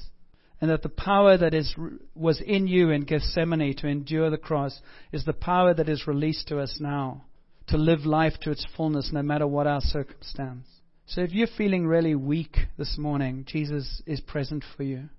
and 0.62 0.70
that 0.70 0.84
the 0.84 0.90
power 0.90 1.38
that 1.38 1.54
is, 1.54 1.74
was 2.16 2.42
in 2.42 2.68
you 2.68 2.90
in 2.90 3.06
Gethsemane 3.06 3.76
to 3.78 3.88
endure 3.88 4.30
the 4.30 4.38
cross 4.38 4.80
is 5.12 5.26
the 5.26 5.34
power 5.34 5.74
that 5.74 5.90
is 5.90 6.08
released 6.08 6.48
to 6.50 6.60
us 6.60 6.78
now 6.80 7.26
to 7.68 7.78
live 7.78 8.06
life 8.06 8.34
to 8.42 8.52
its 8.52 8.66
fullness 8.76 9.12
no 9.14 9.22
matter 9.22 9.48
what 9.48 9.68
our 9.68 9.82
circumstance. 9.82 10.66
So 11.06 11.22
if 11.22 11.32
you're 11.32 11.48
feeling 11.58 11.88
really 11.88 12.16
weak 12.16 12.58
this 12.78 12.98
morning, 12.98 13.46
Jesus 13.48 14.02
is 14.06 14.20
present 14.22 14.64
for 14.76 14.84
you. 14.84 15.10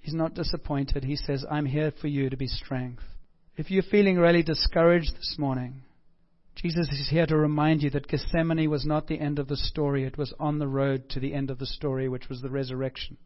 He's 0.00 0.14
not 0.14 0.34
disappointed. 0.34 1.04
He 1.04 1.16
says, 1.16 1.44
I'm 1.50 1.66
here 1.66 1.92
for 2.00 2.06
you 2.06 2.30
to 2.30 2.36
be 2.36 2.46
strength. 2.46 3.02
If 3.56 3.70
you're 3.70 3.82
feeling 3.82 4.18
really 4.18 4.42
discouraged 4.42 5.14
this 5.16 5.36
morning, 5.38 5.82
Jesus 6.54 6.88
is 6.88 7.08
here 7.10 7.26
to 7.26 7.36
remind 7.36 7.82
you 7.82 7.90
that 7.90 8.08
Gethsemane 8.08 8.70
was 8.70 8.86
not 8.86 9.08
the 9.08 9.20
end 9.20 9.38
of 9.38 9.48
the 9.48 9.56
story. 9.56 10.04
It 10.04 10.16
was 10.16 10.32
on 10.38 10.58
the 10.58 10.68
road 10.68 11.08
to 11.10 11.20
the 11.20 11.34
end 11.34 11.50
of 11.50 11.58
the 11.58 11.66
story, 11.66 12.08
which 12.08 12.28
was 12.28 12.40
the 12.40 12.50
resurrection. 12.50 13.16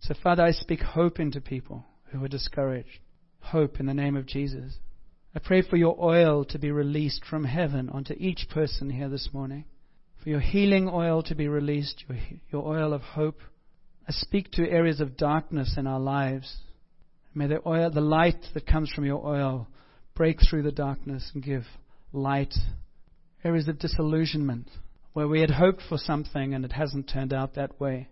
So, 0.00 0.14
Father, 0.22 0.42
I 0.42 0.52
speak 0.52 0.80
hope 0.80 1.20
into 1.20 1.40
people 1.40 1.84
who 2.10 2.24
are 2.24 2.28
discouraged. 2.28 3.00
Hope 3.40 3.80
in 3.80 3.86
the 3.86 3.94
name 3.94 4.16
of 4.16 4.26
Jesus. 4.26 4.78
I 5.34 5.38
pray 5.38 5.62
for 5.62 5.76
your 5.76 5.96
oil 6.02 6.44
to 6.46 6.58
be 6.58 6.70
released 6.70 7.24
from 7.24 7.44
heaven 7.44 7.88
onto 7.90 8.14
each 8.14 8.48
person 8.50 8.90
here 8.90 9.08
this 9.08 9.28
morning. 9.32 9.66
For 10.22 10.30
your 10.30 10.40
healing 10.40 10.88
oil 10.88 11.22
to 11.24 11.34
be 11.34 11.48
released, 11.48 12.04
your, 12.08 12.18
your 12.50 12.66
oil 12.66 12.92
of 12.92 13.02
hope. 13.02 13.40
I 14.08 14.12
speak 14.12 14.50
to 14.52 14.68
areas 14.68 15.00
of 15.00 15.16
darkness 15.16 15.74
in 15.76 15.86
our 15.86 16.00
lives. 16.00 16.56
May 17.34 17.46
the 17.46 17.66
oil, 17.66 17.90
the 17.90 18.00
light 18.00 18.44
that 18.54 18.66
comes 18.66 18.90
from 18.90 19.04
your 19.04 19.24
oil 19.24 19.68
break 20.14 20.38
through 20.48 20.62
the 20.62 20.72
darkness 20.72 21.30
and 21.34 21.42
give 21.42 21.64
light. 22.12 22.54
Areas 23.44 23.68
of 23.68 23.78
disillusionment 23.78 24.68
where 25.12 25.28
we 25.28 25.40
had 25.40 25.50
hoped 25.50 25.82
for 25.88 25.98
something 25.98 26.54
and 26.54 26.64
it 26.64 26.72
hasn't 26.72 27.08
turned 27.08 27.32
out 27.32 27.54
that 27.54 27.80
way. 27.80 28.08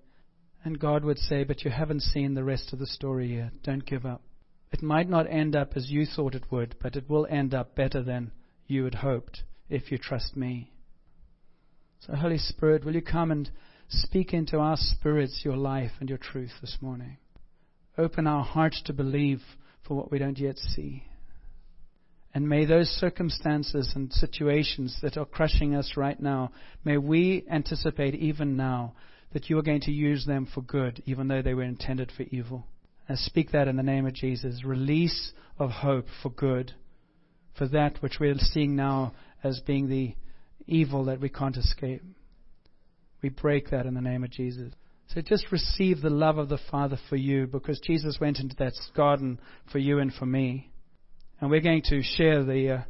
And 0.64 0.78
God 0.78 1.04
would 1.04 1.18
say, 1.18 1.44
But 1.44 1.64
you 1.64 1.70
haven't 1.70 2.02
seen 2.02 2.34
the 2.34 2.44
rest 2.44 2.72
of 2.72 2.78
the 2.78 2.86
story 2.86 3.36
yet. 3.36 3.62
Don't 3.62 3.86
give 3.86 4.04
up. 4.04 4.22
It 4.70 4.82
might 4.82 5.08
not 5.08 5.30
end 5.30 5.56
up 5.56 5.72
as 5.76 5.90
you 5.90 6.04
thought 6.04 6.34
it 6.34 6.50
would, 6.50 6.76
but 6.80 6.96
it 6.96 7.08
will 7.08 7.26
end 7.30 7.54
up 7.54 7.74
better 7.74 8.02
than 8.02 8.32
you 8.66 8.84
had 8.84 8.96
hoped 8.96 9.44
if 9.68 9.90
you 9.90 9.98
trust 9.98 10.36
me. 10.36 10.72
So, 12.00 12.14
Holy 12.14 12.38
Spirit, 12.38 12.84
will 12.84 12.94
you 12.94 13.02
come 13.02 13.30
and 13.30 13.50
speak 13.88 14.32
into 14.32 14.58
our 14.58 14.76
spirits 14.76 15.40
your 15.44 15.56
life 15.56 15.92
and 16.00 16.08
your 16.08 16.18
truth 16.18 16.52
this 16.60 16.78
morning? 16.80 17.16
Open 17.96 18.26
our 18.26 18.44
hearts 18.44 18.82
to 18.84 18.92
believe 18.92 19.40
for 19.86 19.94
what 19.94 20.10
we 20.10 20.18
don't 20.18 20.38
yet 20.38 20.58
see. 20.58 21.04
And 22.34 22.48
may 22.48 22.66
those 22.66 22.88
circumstances 22.88 23.92
and 23.96 24.12
situations 24.12 24.98
that 25.02 25.16
are 25.16 25.24
crushing 25.24 25.74
us 25.74 25.94
right 25.96 26.20
now, 26.20 26.52
may 26.84 26.98
we 26.98 27.44
anticipate 27.50 28.14
even 28.14 28.56
now 28.56 28.94
that 29.32 29.50
you 29.50 29.58
are 29.58 29.62
going 29.62 29.82
to 29.82 29.92
use 29.92 30.24
them 30.26 30.46
for 30.52 30.62
good, 30.62 31.02
even 31.06 31.28
though 31.28 31.42
they 31.42 31.54
were 31.54 31.62
intended 31.62 32.10
for 32.16 32.22
evil. 32.24 32.66
I 33.08 33.14
speak 33.14 33.52
that 33.52 33.68
in 33.68 33.76
the 33.76 33.82
name 33.82 34.06
of 34.06 34.14
Jesus. 34.14 34.64
Release 34.64 35.32
of 35.58 35.70
hope 35.70 36.06
for 36.22 36.30
good, 36.30 36.72
for 37.56 37.66
that 37.68 38.02
which 38.02 38.18
we 38.20 38.28
are 38.28 38.38
seeing 38.38 38.76
now 38.76 39.12
as 39.42 39.60
being 39.60 39.88
the 39.88 40.14
evil 40.66 41.04
that 41.06 41.20
we 41.20 41.28
can't 41.28 41.56
escape. 41.56 42.02
We 43.22 43.30
break 43.30 43.70
that 43.70 43.86
in 43.86 43.94
the 43.94 44.00
name 44.00 44.24
of 44.24 44.30
Jesus. 44.30 44.72
So 45.08 45.22
just 45.22 45.50
receive 45.50 46.02
the 46.02 46.10
love 46.10 46.36
of 46.36 46.50
the 46.50 46.58
Father 46.70 46.98
for 47.08 47.16
you 47.16 47.46
because 47.46 47.80
Jesus 47.80 48.18
went 48.20 48.38
into 48.38 48.54
that 48.56 48.74
garden 48.94 49.40
for 49.72 49.78
you 49.78 49.98
and 49.98 50.12
for 50.12 50.26
me. 50.26 50.70
And 51.40 51.50
we're 51.50 51.60
going 51.60 51.82
to 51.86 52.02
share 52.02 52.44
the, 52.44 52.70
uh, 52.70 52.82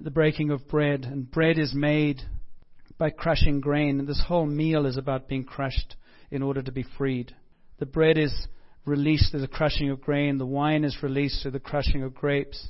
the 0.00 0.10
breaking 0.10 0.50
of 0.50 0.66
bread. 0.66 1.04
And 1.04 1.30
bread 1.30 1.58
is 1.58 1.72
made 1.72 2.20
by 2.98 3.10
crushing 3.10 3.60
grain. 3.60 4.04
This 4.06 4.22
whole 4.26 4.46
meal 4.46 4.86
is 4.86 4.96
about 4.96 5.28
being 5.28 5.44
crushed 5.44 5.96
in 6.30 6.42
order 6.42 6.62
to 6.62 6.72
be 6.72 6.84
freed. 6.96 7.34
The 7.78 7.86
bread 7.86 8.18
is 8.18 8.48
released 8.84 9.30
through 9.30 9.40
the 9.40 9.48
crushing 9.48 9.90
of 9.90 10.00
grain, 10.00 10.38
the 10.38 10.46
wine 10.46 10.84
is 10.84 11.02
released 11.02 11.42
through 11.42 11.52
the 11.52 11.60
crushing 11.60 12.02
of 12.02 12.14
grapes. 12.14 12.68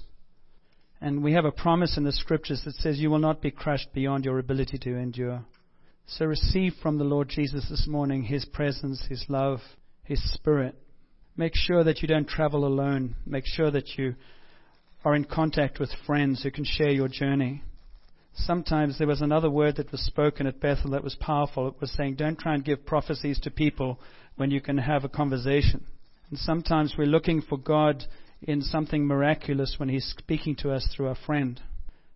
And 1.01 1.23
we 1.23 1.33
have 1.33 1.45
a 1.45 1.53
promise 1.53 1.97
in 1.97 2.05
the 2.05 2.13
scriptures 2.13 2.63
that 2.65 2.75
says, 2.75 2.99
You 2.99 3.11
will 3.11 3.19
not 3.19 3.43
be 3.43 3.51
crushed 3.51 3.93
beyond 3.93 4.25
your 4.25 4.39
ability 4.39 4.79
to 4.79 4.97
endure. 4.97 5.45
So 6.07 6.27
receive 6.27 6.75
from 6.83 6.99
the 6.99 7.05
Lord 7.05 7.29
Jesus 7.29 7.67
this 7.69 7.87
morning 7.89 8.23
His 8.23 8.45
presence, 8.45 9.05
His 9.09 9.25
love, 9.29 9.61
His 10.05 10.23
Spirit. 10.35 10.77
Make 11.37 11.55
sure 11.55 11.83
that 11.83 12.03
you 12.03 12.09
don't 12.09 12.29
travel 12.29 12.67
alone. 12.67 13.17
Make 13.25 13.47
sure 13.47 13.71
that 13.71 13.97
you 13.97 14.15
are 15.05 15.15
in 15.15 15.25
contact 15.25 15.81
with 15.81 15.91
friends 16.07 16.43
who 16.43 16.51
can 16.51 16.65
share 16.65 16.91
your 16.91 17.09
journey 17.09 17.63
sometimes 18.35 18.99
there 18.99 19.07
was 19.07 19.21
another 19.21 19.51
word 19.51 19.77
that 19.77 19.93
was 19.93 20.01
spoken 20.01 20.47
at 20.47 20.61
Bethel 20.61 20.93
that 20.93 21.05
was 21.05 21.15
powerful. 21.15 21.69
It 21.69 21.81
was 21.81 21.93
saying, 21.93 22.17
don't 22.17 22.39
try 22.39 22.55
and 22.55 22.65
give 22.65 22.87
prophecies 22.87 23.39
to 23.41 23.51
people 23.51 24.01
when 24.37 24.51
you 24.51 24.61
can 24.61 24.79
have 24.79 25.05
a 25.05 25.09
conversation. 25.09 25.85
And 26.31 26.39
sometimes 26.39 26.95
we're 26.97 27.07
looking 27.07 27.43
for 27.43 27.59
God 27.59 28.05
in 28.43 28.63
something 28.63 29.07
miraculous 29.07 29.77
when 29.79 29.89
He's 29.89 30.15
speaking 30.19 30.57
to 30.57 30.73
us 30.73 30.89
through 30.95 31.09
a 31.09 31.15
friend. 31.15 31.61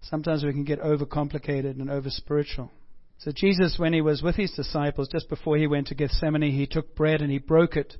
Sometimes 0.00 0.44
we 0.44 0.52
can 0.52 0.64
get 0.64 0.80
overcomplicated 0.80 1.80
and 1.80 1.90
over 1.90 2.10
spiritual. 2.10 2.70
So 3.18 3.32
Jesus, 3.34 3.76
when 3.78 3.92
He 3.92 4.00
was 4.00 4.22
with 4.22 4.36
His 4.36 4.52
disciples, 4.52 5.08
just 5.08 5.28
before 5.28 5.56
He 5.56 5.66
went 5.66 5.88
to 5.88 5.94
Gethsemane, 5.94 6.50
He 6.52 6.66
took 6.66 6.94
bread 6.94 7.20
and 7.22 7.30
He 7.30 7.38
broke 7.38 7.76
it. 7.76 7.94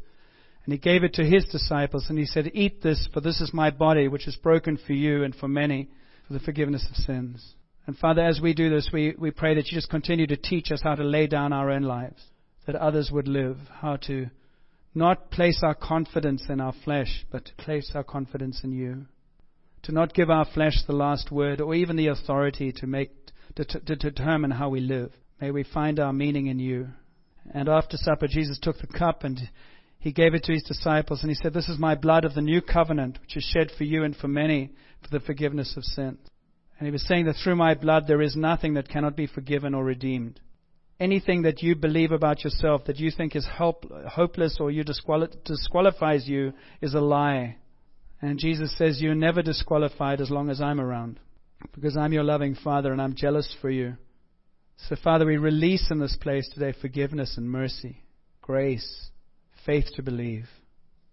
And 0.65 0.73
He 0.73 0.79
gave 0.79 1.05
it 1.05 1.15
to 1.15 1.25
His 1.25 1.45
disciples 1.47 2.07
and 2.09 2.19
He 2.19 2.27
said, 2.27 2.51
Eat 2.55 2.83
this, 2.83 3.09
for 3.13 3.21
this 3.21 3.41
is 3.41 3.53
my 3.53 3.71
body, 3.71 4.09
which 4.09 4.27
is 4.27 4.37
broken 4.37 4.79
for 4.79 4.95
you 4.95 5.23
and 5.23 5.35
for 5.35 5.49
many 5.49 5.89
for 6.27 6.33
the 6.33 6.41
forgiveness 6.41 6.87
of 6.91 6.97
sins. 6.97 7.55
And 7.87 7.97
Father, 7.97 8.23
as 8.23 8.41
we 8.41 8.53
do 8.53 8.69
this, 8.69 8.91
we, 8.93 9.15
we 9.17 9.31
pray 9.31 9.55
that 9.55 9.67
you 9.67 9.77
just 9.77 9.91
continue 9.91 10.27
to 10.27 10.37
teach 10.37 10.73
us 10.73 10.81
how 10.83 10.97
to 10.97 11.05
lay 11.05 11.27
down 11.27 11.53
our 11.53 11.71
own 11.71 11.83
lives. 11.83 12.23
that 12.67 12.75
others 12.75 13.11
would 13.13 13.29
live, 13.29 13.59
how 13.81 13.97
to 13.97 14.27
not 14.93 15.31
place 15.31 15.61
our 15.63 15.75
confidence 15.75 16.47
in 16.49 16.61
our 16.61 16.73
flesh, 16.85 17.25
but 17.31 17.45
to 17.45 17.55
place 17.55 17.93
our 17.95 18.03
confidence 18.03 18.63
in 18.65 18.73
you. 18.73 19.07
To 19.85 19.93
not 19.93 20.15
give 20.15 20.31
our 20.31 20.47
flesh 20.47 20.83
the 20.85 20.95
last 20.95 21.31
word 21.31 21.61
or 21.61 21.75
even 21.75 21.95
the 21.95 22.09
authority 22.09 22.73
to 22.73 22.87
make 22.89 23.11
to, 23.55 23.65
to, 23.65 23.81
to 23.81 23.97
determine 23.97 24.51
how 24.51 24.69
we 24.69 24.81
live. 24.81 25.13
May 25.41 25.51
we 25.51 25.63
find 25.63 26.01
our 26.01 26.13
meaning 26.13 26.47
in 26.47 26.59
you. 26.59 26.89
And 27.55 27.69
after 27.69 27.97
supper, 27.97 28.27
Jesus 28.27 28.59
took 28.61 28.79
the 28.79 28.87
cup 28.87 29.23
and 29.23 29.39
he 29.99 30.13
gave 30.13 30.35
it 30.35 30.43
to 30.45 30.53
his 30.53 30.65
disciples 30.65 31.23
and 31.23 31.31
he 31.31 31.37
said, 31.37 31.55
This 31.55 31.69
is 31.69 31.79
my 31.79 31.95
blood 31.95 32.25
of 32.25 32.35
the 32.35 32.43
new 32.43 32.61
covenant, 32.61 33.19
which 33.21 33.37
is 33.37 33.45
shed 33.45 33.71
for 33.77 33.85
you 33.85 34.03
and 34.03 34.17
for 34.17 34.29
many 34.29 34.73
for 35.03 35.17
the 35.17 35.25
forgiveness 35.25 35.75
of 35.77 35.85
sins. 35.85 36.19
And 36.79 36.87
he 36.87 36.93
was 36.93 37.07
saying 37.07 37.27
that 37.27 37.37
through 37.43 37.57
my 37.57 37.75
blood 37.75 38.05
there 38.07 38.23
is 38.23 38.37
nothing 38.37 38.75
that 38.75 38.89
cannot 38.89 39.17
be 39.17 39.27
forgiven 39.27 39.75
or 39.75 39.85
redeemed. 39.85 40.41
Anything 40.99 41.43
that 41.43 41.63
you 41.63 41.75
believe 41.75 42.13
about 42.13 42.45
yourself 42.45 42.85
that 42.87 42.99
you 42.99 43.11
think 43.11 43.37
is 43.37 43.47
help, 43.47 43.85
hopeless 44.09 44.59
or 44.61 44.71
you 44.71 44.83
disqual- 44.83 45.29
disqualifies 45.45 46.27
you 46.27 46.53
is 46.81 46.95
a 46.95 47.01
lie. 47.01 47.57
And 48.21 48.39
Jesus 48.39 48.77
says, 48.77 49.01
You're 49.01 49.15
never 49.15 49.43
disqualified 49.43 50.21
as 50.21 50.31
long 50.31 50.49
as 50.49 50.61
I'm 50.61 50.81
around 50.81 51.21
because 51.75 51.97
I'm 51.97 52.13
your 52.13 52.25
loving 52.25 52.55
Father 52.55 52.93
and 52.93 53.01
I'm 53.01 53.15
jealous 53.15 53.55
for 53.61 53.71
you. 53.71 53.97
So, 54.89 54.97
Father, 54.97 55.27
we 55.27 55.37
release 55.37 55.91
in 55.91 56.01
this 56.01 56.17
place 56.17 56.49
today 56.53 56.75
forgiveness 56.81 57.37
and 57.37 57.51
mercy, 57.51 58.03
grace, 58.43 59.11
faith 59.65 59.87
to 59.97 60.03
believe. 60.03 60.47